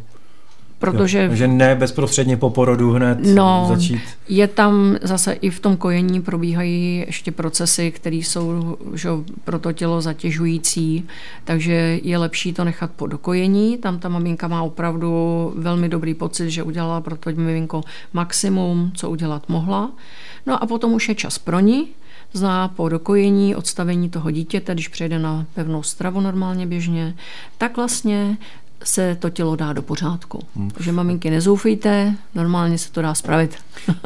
Protože, 0.80 1.22
jo, 1.22 1.34
že 1.34 1.48
ne 1.48 1.74
bezprostředně 1.74 2.36
po 2.36 2.50
porodu 2.50 2.92
hned 2.92 3.18
no, 3.34 3.66
začít. 3.68 4.00
Je 4.28 4.48
tam 4.48 4.96
zase 5.02 5.32
i 5.32 5.50
v 5.50 5.60
tom 5.60 5.76
kojení 5.76 6.22
probíhají 6.22 7.04
ještě 7.06 7.32
procesy, 7.32 7.90
které 7.90 8.16
jsou 8.16 8.76
že, 8.94 9.08
pro 9.44 9.58
to 9.58 9.72
tělo 9.72 10.00
zatěžující, 10.00 11.06
takže 11.44 12.00
je 12.02 12.18
lepší 12.18 12.52
to 12.52 12.64
nechat 12.64 12.90
po 12.96 13.06
dokojení. 13.06 13.78
Tam 13.78 13.98
ta 13.98 14.08
maminka 14.08 14.48
má 14.48 14.62
opravdu 14.62 15.52
velmi 15.56 15.88
dobrý 15.88 16.14
pocit, 16.14 16.50
že 16.50 16.62
udělala 16.62 17.00
pro 17.00 17.16
to 17.16 17.30
miminko 17.30 17.80
maximum, 18.12 18.92
co 18.94 19.10
udělat 19.10 19.48
mohla. 19.48 19.90
No 20.46 20.62
a 20.62 20.66
potom 20.66 20.92
už 20.92 21.08
je 21.08 21.14
čas 21.14 21.38
pro 21.38 21.60
ní, 21.60 21.88
zná 22.32 22.68
po 22.68 22.88
dokojení, 22.88 23.56
odstavení 23.56 24.10
toho 24.10 24.30
dítěte, 24.30 24.72
když 24.72 24.88
přejde 24.88 25.18
na 25.18 25.46
pevnou 25.54 25.82
stravu 25.82 26.20
normálně 26.20 26.66
běžně, 26.66 27.14
tak 27.58 27.76
vlastně 27.76 28.36
se 28.84 29.16
to 29.20 29.30
tělo 29.30 29.56
dá 29.56 29.72
do 29.72 29.82
pořádku. 29.82 30.38
Hmm. 30.56 30.70
Takže 30.70 30.92
maminky 30.92 31.30
nezoufejte, 31.30 32.14
normálně 32.34 32.78
se 32.78 32.92
to 32.92 33.02
dá 33.02 33.14
spravit. 33.14 33.56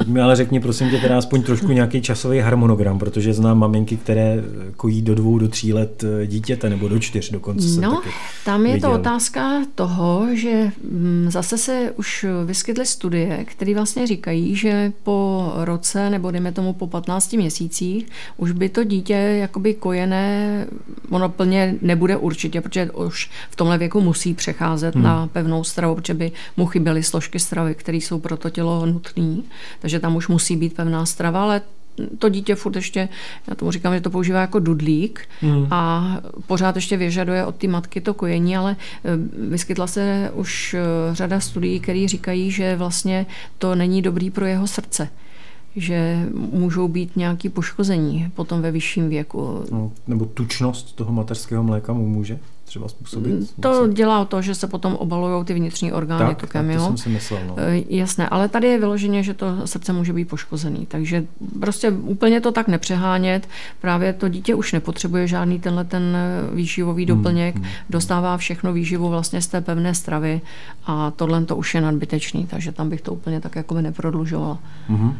mi 0.07 0.21
ale 0.21 0.37
řekni 0.37 0.61
prosím 0.61 0.91
tě 0.91 0.99
teda 0.99 1.19
aspoň 1.19 1.43
trošku 1.43 1.73
nějaký 1.73 2.03
časový 2.03 2.39
harmonogram, 2.39 2.99
protože 2.99 3.35
znám 3.35 3.59
maminky, 3.59 3.97
které 3.97 4.37
kojí 4.77 5.03
do 5.03 5.15
dvou, 5.15 5.39
do 5.39 5.49
tří 5.49 5.73
let 5.73 6.05
eh, 6.05 6.27
dítěte 6.27 6.71
nebo 6.71 6.89
do 6.89 6.99
čtyř 6.99 7.31
dokonce. 7.31 7.81
No, 7.81 8.03
tam 8.45 8.67
je 8.67 8.75
viděl. 8.75 8.91
to 8.91 8.97
otázka 8.97 9.63
toho, 9.75 10.27
že 10.33 10.73
mm, 10.91 11.27
zase 11.31 11.59
se 11.59 11.93
už 11.97 12.27
vyskytly 12.45 12.87
studie, 12.87 13.45
které 13.45 13.75
vlastně 13.75 14.07
říkají, 14.07 14.57
že 14.57 14.93
po 15.03 15.53
roce 15.57 16.11
nebo 16.11 16.31
dejme 16.31 16.53
tomu 16.53 16.73
po 16.73 16.87
15 16.87 17.33
měsících 17.33 18.07
už 18.37 18.53
by 18.53 18.69
to 18.69 18.85
dítě 18.85 19.15
jakoby 19.15 19.75
kojené, 19.75 20.67
ono 21.11 21.29
plně 21.29 21.75
nebude 21.83 22.17
určitě, 22.17 22.61
protože 22.61 22.91
už 22.91 23.31
v 23.51 23.57
tomhle 23.57 23.79
věku 23.79 24.01
musí 24.01 24.35
přecházet 24.35 24.64
přecházet 24.65 24.95
hmm. 24.95 25.05
na 25.05 25.27
pevnou 25.27 25.65
stravu, 25.65 25.95
protože 25.95 26.15
by 26.15 26.33
mu 26.57 26.67
chyběly 26.67 27.03
složky 27.03 27.39
stravy, 27.39 27.75
které 27.75 27.99
jsou 27.99 28.19
pro 28.19 28.37
to 28.37 28.51
tělo 28.51 28.87
nutné. 28.87 29.37
Takže 29.81 30.01
tam 30.01 30.17
už 30.17 30.29
musí 30.29 30.57
být 30.57 30.77
pevná 30.77 31.07
strava, 31.07 31.43
ale 31.43 31.63
to 32.19 32.29
dítě 32.29 32.55
furt 32.55 32.77
ještě, 32.77 33.09
já 33.49 33.55
tomu 33.55 33.71
říkám, 33.71 33.95
že 33.95 34.01
to 34.01 34.11
používá 34.11 34.41
jako 34.41 34.59
dudlík 34.59 35.29
hmm. 35.41 35.67
a 35.71 36.17
pořád 36.47 36.77
ještě 36.77 36.97
vyžaduje 36.97 37.47
od 37.47 37.55
té 37.55 37.69
matky 37.69 38.01
to 38.01 38.15
kojení, 38.15 38.57
ale 38.57 38.77
eh, 38.77 39.11
vyskytla 39.49 39.87
se 39.87 40.31
už 40.35 40.75
eh, 40.75 41.15
řada 41.15 41.41
studií, 41.41 41.81
které 41.81 42.09
říkají, 42.09 42.51
že 42.51 42.77
vlastně 42.77 43.27
to 43.59 43.75
není 43.75 44.03
dobrý 44.03 44.31
pro 44.31 44.47
jeho 44.47 44.67
srdce 44.67 45.09
že 45.77 46.27
můžou 46.53 46.89
být 46.89 47.17
nějaké 47.17 47.51
poškození 47.51 48.31
potom 48.35 48.63
ve 48.63 48.71
vyšším 48.71 49.09
věku. 49.09 49.65
No, 49.71 49.93
nebo 50.07 50.25
tučnost 50.25 50.97
toho 50.97 51.13
mateřského 51.13 51.63
mléka 51.63 51.93
mu 51.93 52.09
může? 52.09 52.39
Třeba 52.75 52.89
způsobit? 52.89 53.55
To 53.61 53.89
dělá 53.89 54.25
to, 54.25 54.43
že 54.43 54.55
se 54.55 54.67
potom 54.67 54.95
obalují 54.95 55.45
ty 55.45 55.55
vnitřní 55.55 55.93
orgány 55.93 56.25
tak, 56.29 56.41
tukem. 56.41 56.67
Tak, 56.67 56.77
to 56.77 56.83
jo? 56.83 56.87
jsem 56.87 56.97
si 56.97 57.09
myslel. 57.09 57.41
No. 57.47 57.55
E, 57.59 57.85
jasné, 57.89 58.29
ale 58.29 58.49
tady 58.49 58.67
je 58.67 58.79
vyloženě, 58.79 59.23
že 59.23 59.35
to 59.35 59.47
srdce 59.67 59.93
může 59.93 60.13
být 60.13 60.29
poškozený. 60.29 60.87
Takže 60.87 61.25
prostě 61.61 61.91
úplně 61.91 62.41
to 62.41 62.53
tak 62.53 62.69
nepřehánět. 62.69 63.49
Právě 63.81 64.13
to 64.13 64.29
dítě 64.29 64.55
už 64.55 64.73
nepotřebuje 64.73 65.27
žádný 65.27 65.61
tenhle 65.61 65.85
ten 65.85 66.17
výživový 66.53 67.05
hmm, 67.07 67.17
doplněk. 67.17 67.55
Hmm, 67.55 67.65
hmm. 67.65 67.73
Dostává 67.91 68.37
všechno 68.37 68.73
výživu 68.73 69.09
vlastně 69.09 69.43
z 69.43 69.47
té 69.47 69.61
pevné 69.61 69.95
stravy 69.95 70.41
a 70.87 71.11
tohle 71.11 71.45
to 71.45 71.57
už 71.57 71.75
je 71.75 71.81
nadbytečný, 71.81 72.47
takže 72.47 72.73
tam 72.73 72.89
bych 72.89 73.01
to 73.01 73.13
úplně 73.13 73.41
tak 73.41 73.57
jako 73.57 73.75
by 73.75 73.83
neprodlužovala. 73.83 74.59
Hmm. 74.89 75.19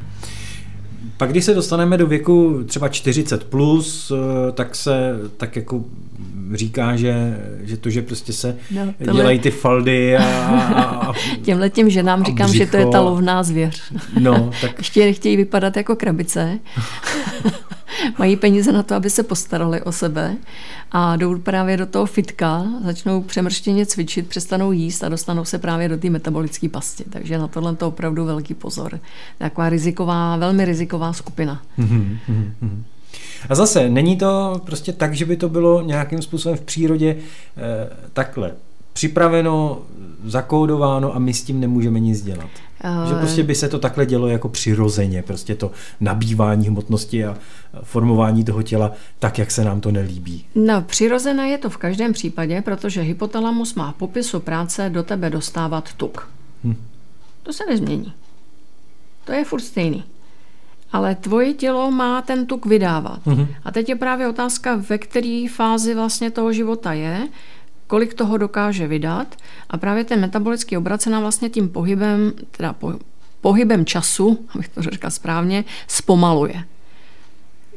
Pak 1.17 1.31
když 1.31 1.45
se 1.45 1.55
dostaneme 1.55 1.97
do 1.97 2.07
věku 2.07 2.65
třeba 2.67 2.89
40 2.89 3.45
plus, 3.45 4.11
e, 4.11 4.53
tak 4.53 4.77
se 4.77 5.13
tak 5.37 5.57
jako 5.57 5.85
říká, 6.55 6.97
že, 6.97 7.39
že 7.63 7.77
to, 7.77 7.91
že 7.91 8.03
prostě 8.03 8.33
se 8.33 8.57
no, 8.71 8.95
tohle... 8.99 9.21
dělají 9.21 9.39
ty 9.39 9.51
faldy 9.51 10.17
a, 10.17 10.25
a, 10.25 10.83
a 10.83 11.13
Těmhle 11.43 11.71
těm 11.71 11.91
ženám 11.91 12.21
a 12.21 12.25
říkám, 12.25 12.47
břicho. 12.47 12.65
že 12.65 12.71
to 12.71 12.77
je 12.77 12.87
ta 12.87 13.01
lovná 13.01 13.43
zvěř. 13.43 13.83
No, 14.21 14.51
tak... 14.61 14.79
Ještě 14.79 15.05
nechtějí 15.05 15.37
vypadat 15.37 15.77
jako 15.77 15.97
krabice. 15.97 16.59
Mají 18.19 18.37
peníze 18.37 18.73
na 18.73 18.83
to, 18.83 18.95
aby 18.95 19.11
se 19.11 19.23
postarali 19.23 19.83
o 19.83 19.93
sebe 19.93 20.37
a 20.93 21.17
jdou 21.17 21.39
právě 21.39 21.77
do 21.77 21.87
toho 21.87 22.07
fitka, 22.07 22.67
začnou 22.85 23.23
přemrštěně 23.23 23.87
cvičit, 23.87 24.29
přestanou 24.29 24.73
jíst 24.73 25.05
a 25.05 25.09
dostanou 25.09 25.45
se 25.45 25.59
právě 25.59 25.89
do 25.89 25.99
té 25.99 26.11
metabolické 26.11 26.69
pasti. 26.69 27.05
Takže 27.11 27.39
na 27.39 27.49
tohle 27.49 27.77
to 27.77 27.89
opravdu 27.89 28.25
velký 28.25 28.55
pozor. 28.55 29.01
Taková 29.39 29.69
riziková, 29.69 30.37
velmi 30.37 30.65
riziková 30.65 31.13
skupina. 31.13 31.63
Mm-hmm, 31.79 32.19
mm-hmm. 32.31 32.83
A 33.49 33.55
zase, 33.55 33.89
není 33.89 34.17
to 34.17 34.61
prostě 34.65 34.93
tak, 34.93 35.15
že 35.15 35.25
by 35.25 35.37
to 35.37 35.49
bylo 35.49 35.83
nějakým 35.83 36.23
způsobem 36.23 36.59
v 36.59 36.61
přírodě 36.61 37.17
eh, 37.57 37.91
takhle 38.13 38.53
připraveno, 38.95 39.83
zakódováno 40.25 41.15
a 41.15 41.19
my 41.19 41.35
s 41.35 41.43
tím 41.43 41.61
nemůžeme 41.61 42.01
nic 42.01 42.23
dělat. 42.23 42.51
Ale... 42.81 43.09
Že 43.09 43.15
prostě 43.15 43.43
by 43.43 43.55
se 43.55 43.69
to 43.69 43.79
takhle 43.79 44.07
dělo 44.07 44.29
jako 44.29 44.49
přirozeně, 44.49 45.23
prostě 45.23 45.55
to 45.55 45.71
nabývání 46.01 46.69
hmotnosti 46.69 47.25
a 47.25 47.37
formování 47.83 48.45
toho 48.45 48.63
těla 48.63 48.93
tak, 49.19 49.39
jak 49.39 49.51
se 49.51 49.65
nám 49.65 49.81
to 49.81 49.91
nelíbí. 49.91 50.45
No, 50.55 50.83
přirozené 50.83 51.49
je 51.49 51.59
to 51.59 51.71
v 51.71 51.77
každém 51.77 52.13
případě, 52.13 52.63
protože 52.63 53.01
hypotalamus 53.01 53.75
má 53.75 53.93
popisu 53.93 54.41
práce 54.41 54.91
do 54.91 55.03
tebe 55.03 55.31
dostávat 55.31 55.93
tuk. 55.93 56.29
Hm. 56.65 56.77
To 57.43 57.53
se 57.53 57.65
nezmění. 57.71 58.13
To 59.25 59.33
je 59.33 59.45
furt 59.45 59.61
stejný 59.61 60.05
ale 60.95 61.15
tvoje 61.15 61.55
tělo 61.55 61.91
má 61.91 62.23
ten 62.23 62.47
tuk 62.47 62.67
vydávat. 62.67 63.27
Mm-hmm. 63.27 63.47
A 63.65 63.71
teď 63.71 63.89
je 63.89 63.97
právě 63.97 64.29
otázka, 64.29 64.83
ve 64.89 64.99
které 64.99 65.47
fázi 65.51 65.95
vlastně 65.95 66.31
toho 66.31 66.53
života 66.53 66.93
je, 66.93 67.29
kolik 67.87 68.15
toho 68.15 68.37
dokáže 68.37 68.87
vydat 68.87 69.35
a 69.71 69.79
právě 69.79 70.05
ten 70.05 70.21
metabolický 70.21 70.77
obrat 70.77 71.03
se 71.03 71.11
nám 71.11 71.23
vlastně 71.23 71.49
tím 71.49 71.69
pohybem, 71.69 72.33
teda 72.51 72.73
po, 72.73 72.93
pohybem 73.41 73.85
času, 73.85 74.39
abych 74.55 74.69
to 74.69 74.83
řekla 74.83 75.11
správně, 75.11 75.65
zpomaluje. 75.89 76.65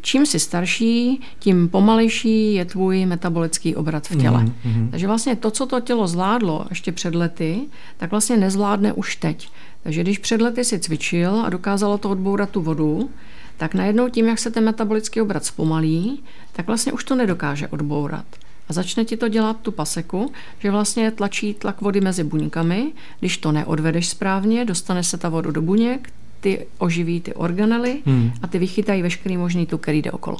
Čím 0.08 0.26
jsi 0.26 0.40
starší, 0.40 1.22
tím 1.40 1.70
pomalejší 1.70 2.54
je 2.54 2.66
tvůj 2.66 3.06
metabolický 3.06 3.76
obrat 3.76 4.08
v 4.08 4.18
těle. 4.22 4.44
Mm-hmm. 4.44 4.90
Takže 4.90 5.08
vlastně 5.08 5.36
to, 5.36 5.52
co 5.52 5.66
to 5.66 5.80
tělo 5.80 6.08
zvládlo 6.08 6.66
ještě 6.70 6.92
před 6.92 7.16
lety, 7.16 7.62
tak 7.98 8.12
vlastně 8.12 8.38
nezvládne 8.38 8.94
už 8.94 9.16
teď. 9.16 9.50
Takže 9.84 10.02
když 10.02 10.18
před 10.18 10.42
lety 10.42 10.64
si 10.64 10.80
cvičil 10.80 11.42
a 11.46 11.50
dokázalo 11.50 11.98
to 11.98 12.10
odbourat 12.10 12.50
tu 12.50 12.62
vodu, 12.62 13.10
tak 13.58 13.74
najednou 13.74 14.10
tím, 14.10 14.28
jak 14.28 14.40
se 14.40 14.52
ten 14.52 14.64
metabolický 14.64 15.22
obrat 15.22 15.46
zpomalí, 15.46 16.24
tak 16.54 16.68
vlastně 16.68 16.92
už 16.92 17.04
to 17.04 17.16
nedokáže 17.16 17.68
odbourat. 17.68 18.26
A 18.70 18.74
začne 18.74 19.06
ti 19.06 19.18
to 19.18 19.28
dělat 19.28 19.58
tu 19.62 19.72
paseku, 19.72 20.32
že 20.60 20.72
vlastně 20.72 21.12
tlačí 21.12 21.54
tlak 21.54 21.82
vody 21.82 22.02
mezi 22.02 22.24
buňkami. 22.24 22.92
Když 23.20 23.38
to 23.38 23.52
neodvedeš 23.52 24.08
správně, 24.08 24.66
dostane 24.66 25.04
se 25.04 25.18
ta 25.18 25.30
voda 25.30 25.52
do 25.52 25.62
buněk, 25.62 26.10
ty 26.40 26.68
oživí 26.78 27.22
ty 27.22 27.34
organely 27.34 28.02
hmm. 28.06 28.32
a 28.42 28.48
ty 28.48 28.60
vychytají 28.60 29.02
veškerý 29.02 29.38
možný 29.38 29.66
tuk, 29.66 29.82
který 29.82 30.02
jde 30.02 30.12
okolo. 30.12 30.38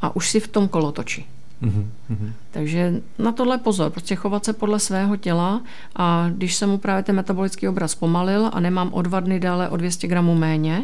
A 0.00 0.16
už 0.16 0.30
si 0.30 0.40
v 0.40 0.48
tom 0.48 0.68
kolo 0.68 0.92
točí. 0.92 1.26
Mm-hmm. 1.62 2.32
Takže 2.50 3.00
na 3.18 3.32
tohle 3.32 3.58
pozor, 3.58 3.90
prostě 3.90 4.14
chovat 4.16 4.44
se 4.44 4.52
podle 4.52 4.78
svého 4.78 5.16
těla 5.16 5.62
a 5.96 6.30
když 6.36 6.54
se 6.54 6.66
mu 6.66 6.78
právě 6.78 7.02
ten 7.02 7.16
metabolický 7.16 7.68
obraz 7.68 7.94
pomalil 7.94 8.50
a 8.52 8.60
nemám 8.60 8.92
o 8.92 9.02
dva 9.02 9.20
dny 9.20 9.40
dále 9.40 9.68
o 9.68 9.76
200 9.76 10.06
gramů 10.06 10.34
méně, 10.34 10.82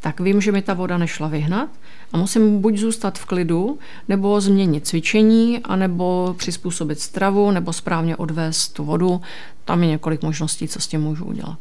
tak 0.00 0.20
vím, 0.20 0.40
že 0.40 0.52
mi 0.52 0.62
ta 0.62 0.74
voda 0.74 0.98
nešla 0.98 1.28
vyhnat 1.28 1.68
a 2.12 2.16
musím 2.16 2.60
buď 2.60 2.78
zůstat 2.78 3.18
v 3.18 3.24
klidu, 3.24 3.78
nebo 4.08 4.40
změnit 4.40 4.86
cvičení, 4.86 5.60
anebo 5.64 6.34
přizpůsobit 6.38 7.00
stravu, 7.00 7.50
nebo 7.50 7.72
správně 7.72 8.16
odvést 8.16 8.68
tu 8.68 8.84
vodu. 8.84 9.20
Tam 9.64 9.82
je 9.82 9.88
několik 9.88 10.22
možností, 10.22 10.68
co 10.68 10.80
s 10.80 10.86
tím 10.86 11.00
můžu 11.00 11.24
udělat. 11.24 11.58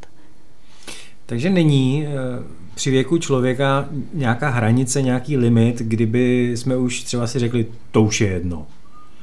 Takže 1.34 1.50
není 1.50 2.06
eh, 2.08 2.44
při 2.76 2.92
věku 2.92 3.18
člověka 3.18 3.90
nějaká 4.14 4.50
hranice, 4.50 5.02
nějaký 5.02 5.38
limit, 5.38 5.80
kdyby 5.80 6.52
jsme 6.56 6.78
už 6.78 7.04
třeba 7.04 7.28
si 7.28 7.40
řekli, 7.40 7.66
to 7.92 8.02
už 8.02 8.22
je 8.22 8.28
jedno. 8.28 8.66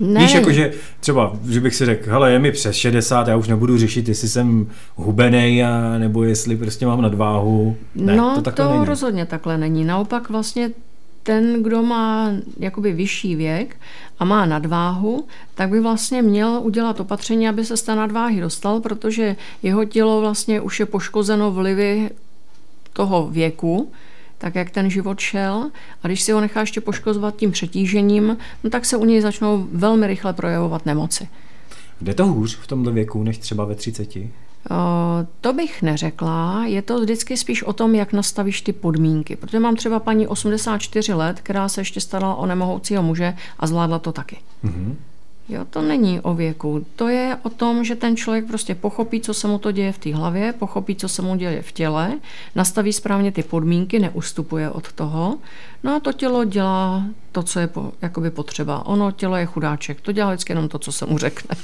Ne. 0.00 0.20
Víš, 0.20 0.34
jakože 0.34 0.72
třeba, 1.00 1.32
že 1.48 1.60
bych 1.60 1.74
si 1.74 1.86
řekl, 1.86 2.10
hele, 2.10 2.32
je 2.32 2.38
mi 2.38 2.52
přes 2.52 2.76
60, 2.76 3.28
já 3.28 3.36
už 3.36 3.48
nebudu 3.48 3.78
řešit, 3.78 4.08
jestli 4.08 4.28
jsem 4.28 4.66
hubený, 4.94 5.64
a, 5.64 5.98
nebo 5.98 6.24
jestli 6.24 6.56
prostě 6.56 6.86
mám 6.86 7.02
nadváhu. 7.02 7.76
Ne, 7.94 8.16
no, 8.16 8.34
to, 8.34 8.42
takhle 8.42 8.66
to 8.66 8.72
není. 8.72 8.84
rozhodně 8.84 9.26
takhle 9.26 9.58
není. 9.58 9.84
Naopak 9.84 10.30
vlastně 10.30 10.70
ten, 11.22 11.62
kdo 11.62 11.82
má 11.82 12.30
jakoby 12.58 12.92
vyšší 12.92 13.36
věk 13.36 13.76
a 14.18 14.24
má 14.24 14.46
nadváhu, 14.46 15.26
tak 15.54 15.68
by 15.70 15.80
vlastně 15.80 16.22
měl 16.22 16.60
udělat 16.62 17.00
opatření, 17.00 17.48
aby 17.48 17.64
se 17.64 17.76
z 17.76 17.82
té 17.82 17.94
nadváhy 17.94 18.40
dostal, 18.40 18.80
protože 18.80 19.36
jeho 19.62 19.84
tělo 19.84 20.20
vlastně 20.20 20.60
už 20.60 20.80
je 20.80 20.86
poškozeno 20.86 21.50
vlivy 21.50 22.10
toho 22.92 23.28
věku, 23.30 23.92
tak 24.38 24.54
jak 24.54 24.70
ten 24.70 24.90
život 24.90 25.20
šel. 25.20 25.70
A 26.02 26.08
když 26.08 26.22
si 26.22 26.32
ho 26.32 26.40
nechá 26.40 26.60
ještě 26.60 26.80
poškozovat 26.80 27.36
tím 27.36 27.50
přetížením, 27.50 28.36
no 28.64 28.70
tak 28.70 28.84
se 28.84 28.96
u 28.96 29.04
něj 29.04 29.20
začnou 29.20 29.68
velmi 29.72 30.06
rychle 30.06 30.32
projevovat 30.32 30.86
nemoci. 30.86 31.28
Jde 32.00 32.14
to 32.14 32.26
hůř 32.26 32.56
v 32.56 32.66
tomto 32.66 32.92
věku 32.92 33.22
než 33.22 33.38
třeba 33.38 33.64
ve 33.64 33.74
30? 33.74 34.08
To 35.40 35.52
bych 35.52 35.82
neřekla, 35.82 36.64
je 36.66 36.82
to 36.82 37.00
vždycky 37.00 37.36
spíš 37.36 37.62
o 37.62 37.72
tom, 37.72 37.94
jak 37.94 38.12
nastavíš 38.12 38.62
ty 38.62 38.72
podmínky. 38.72 39.36
Protože 39.36 39.58
mám 39.58 39.76
třeba 39.76 40.00
paní 40.00 40.26
84 40.26 41.14
let, 41.14 41.40
která 41.40 41.68
se 41.68 41.80
ještě 41.80 42.00
starala 42.00 42.34
o 42.34 42.46
nemohoucího 42.46 43.02
muže 43.02 43.34
a 43.58 43.66
zvládla 43.66 43.98
to 43.98 44.12
taky. 44.12 44.36
Mm-hmm. 44.64 44.94
Jo, 45.50 45.64
to 45.70 45.82
není 45.82 46.20
o 46.20 46.34
věku. 46.34 46.86
To 46.96 47.08
je 47.08 47.36
o 47.42 47.50
tom, 47.50 47.84
že 47.84 47.96
ten 47.96 48.16
člověk 48.16 48.46
prostě 48.46 48.74
pochopí, 48.74 49.20
co 49.20 49.34
se 49.34 49.48
mu 49.48 49.58
to 49.58 49.72
děje 49.72 49.92
v 49.92 49.98
té 49.98 50.14
hlavě, 50.14 50.52
pochopí, 50.52 50.96
co 50.96 51.08
se 51.08 51.22
mu 51.22 51.36
děje 51.36 51.62
v 51.62 51.72
těle, 51.72 52.18
nastaví 52.54 52.92
správně 52.92 53.32
ty 53.32 53.42
podmínky, 53.42 53.98
neustupuje 53.98 54.70
od 54.70 54.92
toho. 54.92 55.38
No 55.82 55.94
a 55.94 56.00
to 56.00 56.12
tělo 56.12 56.44
dělá 56.44 57.04
to, 57.32 57.42
co 57.42 57.60
je 57.60 57.66
po, 57.66 57.92
jakoby 58.02 58.30
potřeba. 58.30 58.86
Ono, 58.86 59.12
tělo 59.12 59.36
je 59.36 59.46
chudáček, 59.46 60.00
to 60.00 60.12
dělá 60.12 60.30
vždycky 60.30 60.52
jenom 60.52 60.68
to, 60.68 60.78
co 60.78 60.92
se 60.92 61.06
mu 61.06 61.18
řekne. 61.18 61.56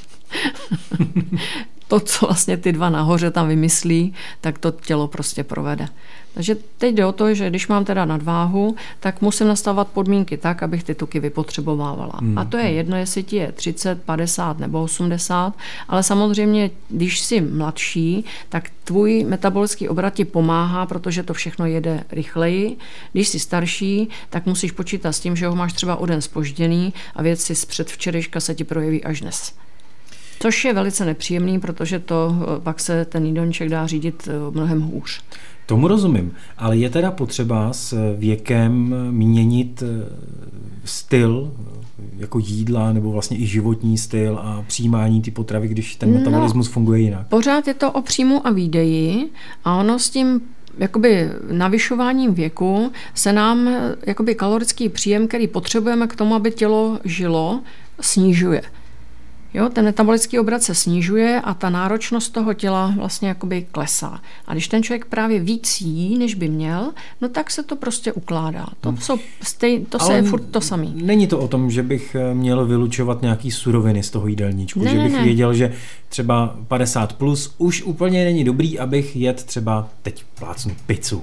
to, 1.88 2.00
co 2.00 2.26
vlastně 2.26 2.56
ty 2.56 2.72
dva 2.72 2.90
nahoře 2.90 3.30
tam 3.30 3.48
vymyslí, 3.48 4.14
tak 4.40 4.58
to 4.58 4.70
tělo 4.70 5.08
prostě 5.08 5.44
provede. 5.44 5.88
Takže 6.36 6.56
teď 6.78 6.94
jde 6.94 7.06
o 7.06 7.12
to, 7.12 7.34
že 7.34 7.50
když 7.50 7.68
mám 7.68 7.84
teda 7.84 8.04
nadváhu, 8.04 8.76
tak 9.00 9.22
musím 9.22 9.48
nastavovat 9.48 9.88
podmínky 9.88 10.36
tak, 10.36 10.62
abych 10.62 10.84
ty 10.84 10.94
tuky 10.94 11.20
vypotřebovávala. 11.20 12.12
Hmm. 12.20 12.38
A 12.38 12.44
to 12.44 12.56
je 12.56 12.70
jedno, 12.70 12.96
jestli 12.96 13.22
ti 13.22 13.36
je 13.36 13.52
30, 13.52 14.02
50 14.02 14.58
nebo 14.58 14.82
80, 14.82 15.54
ale 15.88 16.02
samozřejmě, 16.02 16.70
když 16.88 17.20
jsi 17.20 17.40
mladší, 17.40 18.24
tak 18.48 18.70
tvůj 18.84 19.24
metabolický 19.28 19.88
obrat 19.88 20.14
ti 20.14 20.24
pomáhá, 20.24 20.86
protože 20.86 21.22
to 21.22 21.34
všechno 21.34 21.66
jede 21.66 22.04
rychleji. 22.12 22.76
Když 23.12 23.28
jsi 23.28 23.38
starší, 23.38 24.08
tak 24.30 24.46
musíš 24.46 24.72
počítat 24.72 25.12
s 25.12 25.20
tím, 25.20 25.36
že 25.36 25.46
ho 25.46 25.56
máš 25.56 25.72
třeba 25.72 25.96
o 25.96 26.06
den 26.06 26.20
spožděný 26.20 26.94
a 27.14 27.22
věci 27.22 27.54
z 27.54 27.64
předvčerejška 27.64 28.40
se 28.40 28.54
ti 28.54 28.64
projeví 28.64 29.04
až 29.04 29.20
dnes. 29.20 29.52
Což 30.40 30.64
je 30.64 30.74
velice 30.74 31.04
nepříjemný, 31.04 31.60
protože 31.60 31.98
to 31.98 32.36
eh, 32.40 32.60
pak 32.60 32.80
se 32.80 33.04
ten 33.04 33.26
jídelníček 33.26 33.68
dá 33.68 33.86
řídit 33.86 34.28
eh, 34.28 34.50
mnohem 34.50 34.80
hůř. 34.80 35.22
Tomu 35.66 35.88
rozumím, 35.88 36.32
ale 36.58 36.76
je 36.76 36.90
teda 36.90 37.10
potřeba 37.10 37.72
s 37.72 38.14
věkem 38.16 38.94
měnit 39.10 39.82
eh, 39.82 40.12
styl 40.84 41.52
jako 42.16 42.38
jídla 42.38 42.92
nebo 42.92 43.12
vlastně 43.12 43.38
i 43.38 43.46
životní 43.46 43.98
styl 43.98 44.38
a 44.42 44.64
přijímání 44.66 45.22
ty 45.22 45.30
potravy, 45.30 45.68
když 45.68 45.96
ten 45.96 46.12
no, 46.12 46.18
metabolismus 46.18 46.66
no, 46.66 46.72
funguje 46.72 47.00
jinak? 47.00 47.26
Pořád 47.26 47.68
je 47.68 47.74
to 47.74 47.92
o 47.92 48.02
příjmu 48.02 48.46
a 48.46 48.50
výdeji 48.50 49.30
a 49.64 49.76
ono 49.76 49.98
s 49.98 50.10
tím 50.10 50.40
jakoby 50.78 51.30
navyšováním 51.50 52.34
věku 52.34 52.92
se 53.14 53.32
nám 53.32 53.70
jakoby 54.06 54.34
kalorický 54.34 54.88
příjem, 54.88 55.28
který 55.28 55.48
potřebujeme 55.48 56.06
k 56.06 56.16
tomu, 56.16 56.34
aby 56.34 56.50
tělo 56.50 56.98
žilo, 57.04 57.60
snižuje. 58.00 58.62
Jo, 59.56 59.68
ten 59.68 59.84
metabolický 59.84 60.38
obrat 60.38 60.62
se 60.62 60.74
snižuje 60.74 61.40
a 61.40 61.54
ta 61.54 61.70
náročnost 61.70 62.32
toho 62.32 62.54
těla 62.54 62.94
vlastně 62.96 63.28
jakoby 63.28 63.66
klesá. 63.72 64.20
A 64.46 64.52
když 64.52 64.68
ten 64.68 64.82
člověk 64.82 65.04
právě 65.04 65.40
víc 65.40 65.80
jí, 65.80 66.18
než 66.18 66.34
by 66.34 66.48
měl, 66.48 66.92
no 67.20 67.28
tak 67.28 67.50
se 67.50 67.62
to 67.62 67.76
prostě 67.76 68.12
ukládá. 68.12 68.66
To, 68.80 68.88
hmm. 68.88 68.98
jsou 68.98 69.18
stej, 69.42 69.84
to 69.84 69.98
se 69.98 70.12
je 70.12 70.22
furt 70.22 70.40
to 70.50 70.60
samý. 70.60 70.92
Není 71.02 71.26
to 71.26 71.38
o 71.38 71.48
tom, 71.48 71.70
že 71.70 71.82
bych 71.82 72.14
eh, 72.14 72.34
měl 72.34 72.66
vylučovat 72.66 73.22
nějaký 73.22 73.50
suroviny 73.50 74.02
z 74.02 74.10
toho 74.10 74.26
jídelníčku, 74.26 74.84
ne, 74.84 74.90
že 74.90 74.98
bych 74.98 75.12
ne. 75.12 75.24
věděl, 75.24 75.54
že 75.54 75.72
třeba 76.08 76.56
50 76.68 77.12
plus 77.12 77.54
už 77.58 77.82
úplně 77.82 78.24
není 78.24 78.44
dobrý, 78.44 78.78
abych 78.78 79.16
jet 79.16 79.44
třeba 79.44 79.88
teď 80.02 80.24
plácnu 80.38 80.74
pizzu. 80.86 81.22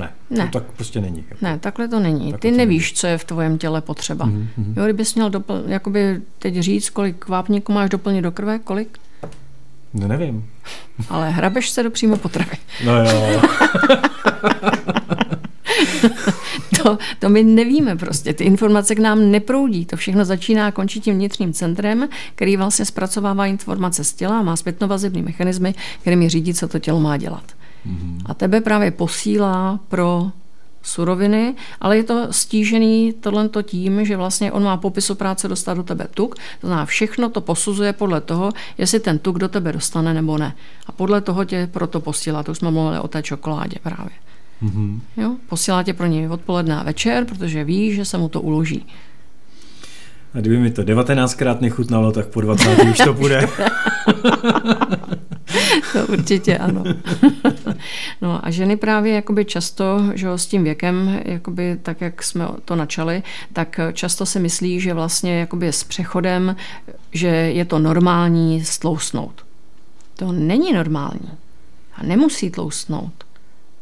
Ne, 0.00 0.10
ne. 0.30 0.48
To 0.52 0.60
tak 0.60 0.70
prostě 0.70 1.00
není. 1.00 1.24
Jako. 1.28 1.44
Ne, 1.46 1.58
takhle 1.58 1.88
to 1.88 2.00
není. 2.00 2.32
Takhle 2.32 2.38
Ty 2.38 2.56
nevíš, 2.56 2.92
není. 2.92 2.96
co 2.96 3.06
je 3.06 3.18
v 3.18 3.24
tvojem 3.24 3.58
těle 3.58 3.80
potřeba. 3.80 4.26
Mm-hmm. 4.26 4.74
Jo, 4.76 4.84
kdybys 4.84 5.14
měl 5.14 5.30
dopl- 5.30 5.62
jakoby 5.66 6.20
teď 6.38 6.58
říct, 6.58 6.90
kolik 6.90 7.28
vápníků 7.28 7.72
máš 7.72 7.90
doplnit 7.90 8.22
do 8.22 8.32
krve, 8.32 8.58
kolik? 8.58 8.98
No 9.94 10.08
nevím. 10.08 10.46
Ale 11.08 11.30
hrabeš 11.30 11.70
se 11.70 11.82
do 11.82 11.90
přímo 11.90 12.16
potravy. 12.16 12.56
No 12.84 13.04
jo. 13.04 13.42
to, 16.82 16.98
to 17.18 17.28
my 17.28 17.42
nevíme 17.42 17.96
prostě. 17.96 18.32
Ty 18.34 18.44
informace 18.44 18.94
k 18.94 18.98
nám 18.98 19.30
neproudí. 19.30 19.86
To 19.86 19.96
všechno 19.96 20.24
začíná 20.24 20.66
a 20.66 20.70
končí 20.70 21.00
tím 21.00 21.14
vnitřním 21.14 21.52
centrem, 21.52 22.08
který 22.34 22.56
vlastně 22.56 22.84
zpracovává 22.84 23.46
informace 23.46 24.04
z 24.04 24.12
těla, 24.12 24.42
má 24.42 24.56
zpětnovazební 24.56 25.22
mechanismy, 25.22 25.74
kterými 26.00 26.28
řídí, 26.28 26.54
co 26.54 26.68
to 26.68 26.78
tělo 26.78 27.00
má 27.00 27.16
dělat. 27.16 27.44
Mm-hmm. 27.86 28.18
A 28.24 28.34
tebe 28.34 28.60
právě 28.60 28.90
posílá 28.90 29.80
pro 29.88 30.30
suroviny, 30.82 31.54
ale 31.80 31.96
je 31.96 32.04
to 32.04 32.26
stížený 32.30 33.14
tohle 33.20 33.48
tím, 33.62 34.04
že 34.04 34.16
vlastně 34.16 34.52
on 34.52 34.64
má 34.64 34.76
popisu 34.76 35.14
práce 35.14 35.48
dostat 35.48 35.74
do 35.74 35.82
tebe 35.82 36.06
tuk, 36.14 36.34
to 36.34 36.66
znamená 36.66 36.86
všechno 36.86 37.30
to 37.30 37.40
posuzuje 37.40 37.92
podle 37.92 38.20
toho, 38.20 38.52
jestli 38.78 39.00
ten 39.00 39.18
tuk 39.18 39.38
do 39.38 39.48
tebe 39.48 39.72
dostane 39.72 40.14
nebo 40.14 40.38
ne. 40.38 40.54
A 40.86 40.92
podle 40.92 41.20
toho 41.20 41.44
tě 41.44 41.68
proto 41.72 42.00
posílá, 42.00 42.42
to 42.42 42.52
už 42.52 42.58
jsme 42.58 42.70
mluvili 42.70 42.98
o 42.98 43.08
té 43.08 43.22
čokoládě 43.22 43.76
právě. 43.82 44.12
Mm-hmm. 44.62 45.00
Jo? 45.16 45.36
Posílá 45.48 45.82
tě 45.82 45.94
pro 45.94 46.06
něj 46.06 46.28
odpoledne 46.28 46.80
a 46.80 46.82
večer, 46.82 47.24
protože 47.24 47.64
ví, 47.64 47.94
že 47.94 48.04
se 48.04 48.18
mu 48.18 48.28
to 48.28 48.40
uloží. 48.40 48.86
A 50.34 50.40
kdyby 50.40 50.58
mi 50.58 50.70
to 50.70 50.82
19krát 50.82 51.60
nechutnalo, 51.60 52.12
tak 52.12 52.26
po 52.26 52.40
20. 52.40 52.78
už 52.90 52.98
to 52.98 53.14
bude. 53.14 53.48
to 55.92 56.06
určitě 56.12 56.58
ano. 56.58 56.84
no 58.22 58.46
a 58.46 58.50
ženy 58.50 58.76
právě 58.76 59.14
jakoby 59.14 59.44
často, 59.44 60.00
že 60.14 60.28
s 60.28 60.46
tím 60.46 60.64
věkem, 60.64 61.20
jakoby 61.24 61.78
tak, 61.82 62.00
jak 62.00 62.22
jsme 62.22 62.48
to 62.64 62.76
načali, 62.76 63.22
tak 63.52 63.80
často 63.92 64.26
si 64.26 64.40
myslí, 64.40 64.80
že 64.80 64.94
vlastně 64.94 65.40
jakoby 65.40 65.68
s 65.68 65.84
přechodem, 65.84 66.56
že 67.12 67.28
je 67.28 67.64
to 67.64 67.78
normální 67.78 68.64
stlousnout. 68.64 69.44
To 70.16 70.32
není 70.32 70.72
normální. 70.72 71.30
A 71.94 72.02
nemusí 72.02 72.50
tlousnout. 72.50 73.12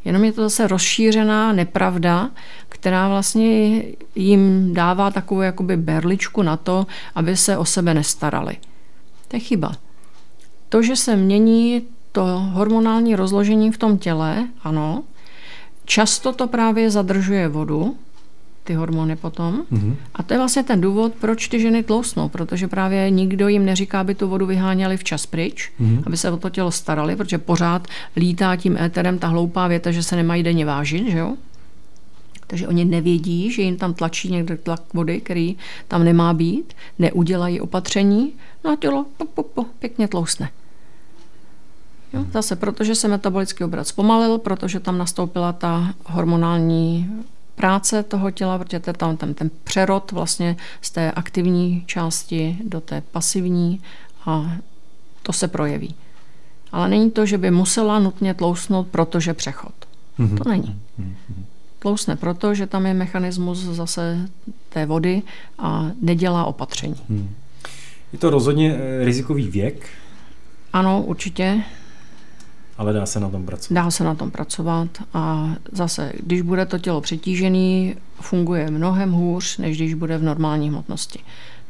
Jenom 0.05 0.25
je 0.25 0.33
to 0.33 0.43
zase 0.43 0.67
rozšířená 0.67 1.53
nepravda, 1.53 2.31
která 2.69 3.09
vlastně 3.09 3.83
jim 4.15 4.75
dává 4.75 5.11
takovou 5.11 5.41
jakoby 5.41 5.77
berličku 5.77 6.43
na 6.43 6.57
to, 6.57 6.87
aby 7.15 7.37
se 7.37 7.57
o 7.57 7.65
sebe 7.65 7.95
nestarali. 7.95 8.57
To 9.29 9.37
je 9.37 9.41
chyba. 9.41 9.73
To, 10.69 10.83
že 10.83 10.97
se 10.97 11.17
mění 11.17 11.83
to 12.19 12.39
hormonální 12.39 13.17
rozložení 13.17 13.71
v 13.73 13.79
tom 13.79 13.99
těle, 13.99 14.49
ano, 14.63 15.03
často 15.85 16.33
to 16.33 16.49
právě 16.49 16.91
zadržuje 16.91 17.49
vodu, 17.49 17.97
ty 18.65 18.75
hormony 18.75 19.17
potom. 19.17 19.63
Mm-hmm. 19.73 19.95
A 20.15 20.23
to 20.23 20.35
je 20.35 20.39
vlastně 20.39 20.63
ten 20.63 20.81
důvod, 20.81 21.13
proč 21.21 21.49
ty 21.49 21.61
ženy 21.61 21.83
tlousnou, 21.83 22.29
protože 22.29 22.69
právě 22.69 23.11
nikdo 23.11 23.49
jim 23.49 23.65
neříká, 23.65 24.01
aby 24.01 24.15
tu 24.15 24.29
vodu 24.29 24.47
vyháněli 24.47 24.97
včas 24.97 25.27
pryč, 25.27 25.71
mm-hmm. 25.81 26.03
aby 26.07 26.17
se 26.17 26.31
o 26.31 26.37
to 26.37 26.51
tělo 26.51 26.71
starali, 26.71 27.17
protože 27.17 27.39
pořád 27.39 27.89
lítá 28.17 28.57
tím 28.57 28.77
éterem 28.77 29.19
ta 29.19 29.29
hloupá 29.29 29.69
věta, 29.69 29.91
že 29.91 30.03
se 30.03 30.17
nemají 30.17 30.43
denně 30.43 30.65
vážit, 30.67 31.11
že 31.11 31.19
jo? 31.19 31.37
Takže 32.47 32.69
oni 32.69 32.85
nevědí, 32.85 33.53
že 33.53 33.63
jim 33.63 33.77
tam 33.77 33.95
tlačí 33.95 34.31
někde 34.31 34.57
tlak 34.57 34.83
vody, 34.95 35.21
který 35.21 35.57
tam 35.89 36.05
nemá 36.05 36.35
být, 36.35 36.75
neudělají 36.99 37.61
opatření, 37.61 38.33
no 38.65 38.71
a 38.71 38.77
tělo 38.77 39.07
po, 39.17 39.25
po, 39.25 39.43
po, 39.43 39.65
pěkně 39.79 40.09
tlousne. 40.09 40.51
Jo, 42.13 42.25
zase 42.33 42.57
protože 42.57 42.95
se 42.95 43.09
metabolický 43.09 43.65
obrat 43.65 43.89
zpomalil, 43.89 44.39
protože 44.39 44.81
tam 44.81 44.99
nastoupila 44.99 45.53
ta 45.53 45.95
hormonální 46.05 47.11
práce 47.55 48.03
toho 48.03 48.31
těla, 48.31 48.59
protože 48.59 48.81
to 48.81 48.91
je 48.91 48.95
tam 48.95 49.17
ten, 49.17 49.35
ten 49.35 49.51
přerod 49.65 50.13
vlastně 50.13 50.57
z 50.81 50.91
té 50.91 51.13
aktivní 51.13 51.83
části 51.87 52.59
do 52.65 52.81
té 52.81 53.01
pasivní 53.01 53.81
a 54.27 54.57
to 55.23 55.33
se 55.33 55.49
projeví. 55.49 55.95
Ale 56.73 56.89
není 56.89 57.11
to, 57.11 57.27
že 57.27 57.39
by 57.39 57.51
musela 57.51 57.99
nutně 57.99 58.35
tlousnout, 58.35 58.87
protože 58.89 59.35
přechod. 59.35 59.73
Mm-hmm. 60.19 60.39
To 60.43 60.49
není. 60.49 60.81
Mm-hmm. 61.01 61.45
Tlousne 61.79 62.17
proto, 62.17 62.55
že 62.55 62.67
tam 62.67 62.87
je 62.87 62.95
mechanismus 62.95 63.59
zase 63.59 64.29
té 64.69 64.87
vody 64.87 65.23
a 65.59 65.87
nedělá 66.03 66.45
opatření. 66.45 66.97
Mm. 67.09 67.35
Je 68.13 68.19
to 68.19 68.31
rozhodně 68.31 68.75
eh, 68.75 69.05
rizikový 69.05 69.49
věk? 69.49 69.89
Ano, 70.73 71.03
určitě. 71.03 71.63
Ale 72.79 72.93
dá 72.93 73.07
se 73.07 73.21
na 73.21 73.31
tom 73.31 73.47
pracovat. 73.47 73.75
Dá 73.85 73.91
se 73.91 74.05
na 74.05 74.15
tom 74.15 74.31
pracovat 74.31 74.89
a 75.15 75.55
zase, 75.73 76.13
když 76.23 76.43
bude 76.43 76.67
to 76.67 76.79
tělo 76.79 77.01
přetížené, 77.01 77.95
funguje 78.21 78.71
mnohem 78.71 79.13
hůř, 79.13 79.59
než 79.59 79.77
když 79.77 79.95
bude 79.95 80.19
v 80.19 80.23
normální 80.23 80.69
hmotnosti. 80.69 81.19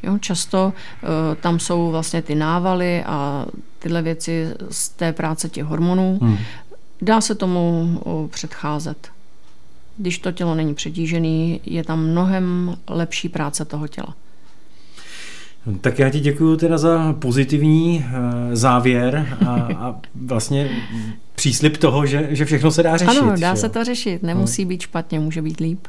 Jo, 0.02 0.18
často 0.18 0.66
uh, 0.66 1.08
tam 1.40 1.58
jsou 1.58 1.90
vlastně 1.90 2.22
ty 2.22 2.34
návaly 2.34 3.04
a 3.04 3.46
tyhle 3.78 4.02
věci 4.02 4.46
z 4.70 4.88
té 4.88 5.12
práce 5.12 5.48
těch 5.48 5.64
hormonů. 5.64 6.18
Hmm. 6.22 6.36
Dá 7.02 7.20
se 7.20 7.34
tomu 7.34 7.98
uh, 8.04 8.28
předcházet. 8.28 9.08
Když 9.96 10.18
to 10.18 10.32
tělo 10.32 10.54
není 10.54 10.74
přetížené, 10.74 11.58
je 11.64 11.84
tam 11.84 12.06
mnohem 12.06 12.76
lepší 12.88 13.28
práce 13.28 13.64
toho 13.64 13.88
těla. 13.88 14.14
Tak 15.80 15.98
já 15.98 16.10
ti 16.10 16.20
děkuji 16.20 16.56
teda 16.56 16.78
za 16.78 17.12
pozitivní 17.12 18.04
uh, 18.08 18.14
závěr 18.54 19.36
a, 19.46 19.68
a 19.76 20.00
vlastně 20.26 20.70
příslip 21.34 21.76
toho, 21.76 22.06
že, 22.06 22.28
že 22.30 22.44
všechno 22.44 22.70
se 22.70 22.82
dá 22.82 22.96
řešit. 22.96 23.18
Ano, 23.18 23.34
dá 23.40 23.54
že? 23.54 23.60
se 23.60 23.68
to 23.68 23.84
řešit. 23.84 24.22
Nemusí 24.22 24.64
být 24.64 24.80
špatně, 24.80 25.20
může 25.20 25.42
být 25.42 25.60
líp. 25.60 25.86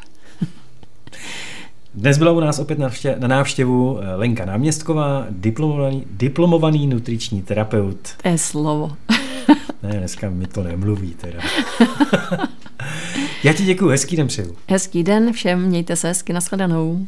Dnes 1.93 2.17
byla 2.17 2.31
u 2.31 2.39
nás 2.39 2.59
opět 2.59 2.79
na 3.19 3.27
návštěvu 3.27 3.99
eh, 4.01 4.15
Lenka 4.15 4.45
Náměstková, 4.45 5.25
diplomovaný, 5.29 6.05
diplomovaný 6.11 6.87
nutriční 6.87 7.41
terapeut. 7.41 8.09
To 8.23 8.29
je 8.29 8.37
slovo. 8.37 8.91
ne, 9.83 9.89
dneska 9.97 10.29
mi 10.29 10.47
to 10.47 10.63
nemluví 10.63 11.13
teda. 11.13 11.39
Já 13.43 13.53
ti 13.53 13.63
děkuji, 13.63 13.89
hezký 13.89 14.15
den 14.15 14.27
přeju. 14.27 14.55
Hezký 14.69 15.03
den 15.03 15.33
všem, 15.33 15.61
mějte 15.61 15.95
se 15.95 16.07
hezky, 16.07 16.33
nashledanou. 16.33 17.07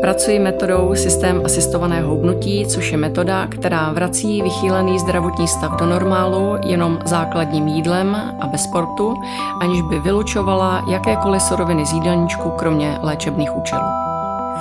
Pracuji 0.00 0.38
metodou 0.38 0.94
systém 0.94 1.42
asistovaného 1.44 2.10
hubnutí, 2.10 2.66
což 2.66 2.92
je 2.92 2.98
metoda, 2.98 3.46
která 3.46 3.92
vrací 3.92 4.42
vychýlený 4.42 4.98
zdravotní 4.98 5.48
stav 5.48 5.80
do 5.80 5.86
normálu 5.86 6.56
jenom 6.64 6.98
základním 7.04 7.68
jídlem 7.68 8.16
a 8.40 8.46
bez 8.46 8.62
sportu, 8.62 9.14
aniž 9.60 9.82
by 9.82 9.98
vylučovala 9.98 10.84
jakékoliv 10.90 11.42
suroviny 11.42 11.86
z 11.86 11.92
jídelníčku, 11.92 12.50
kromě 12.50 12.98
léčebných 13.02 13.56
účelů. 13.56 13.86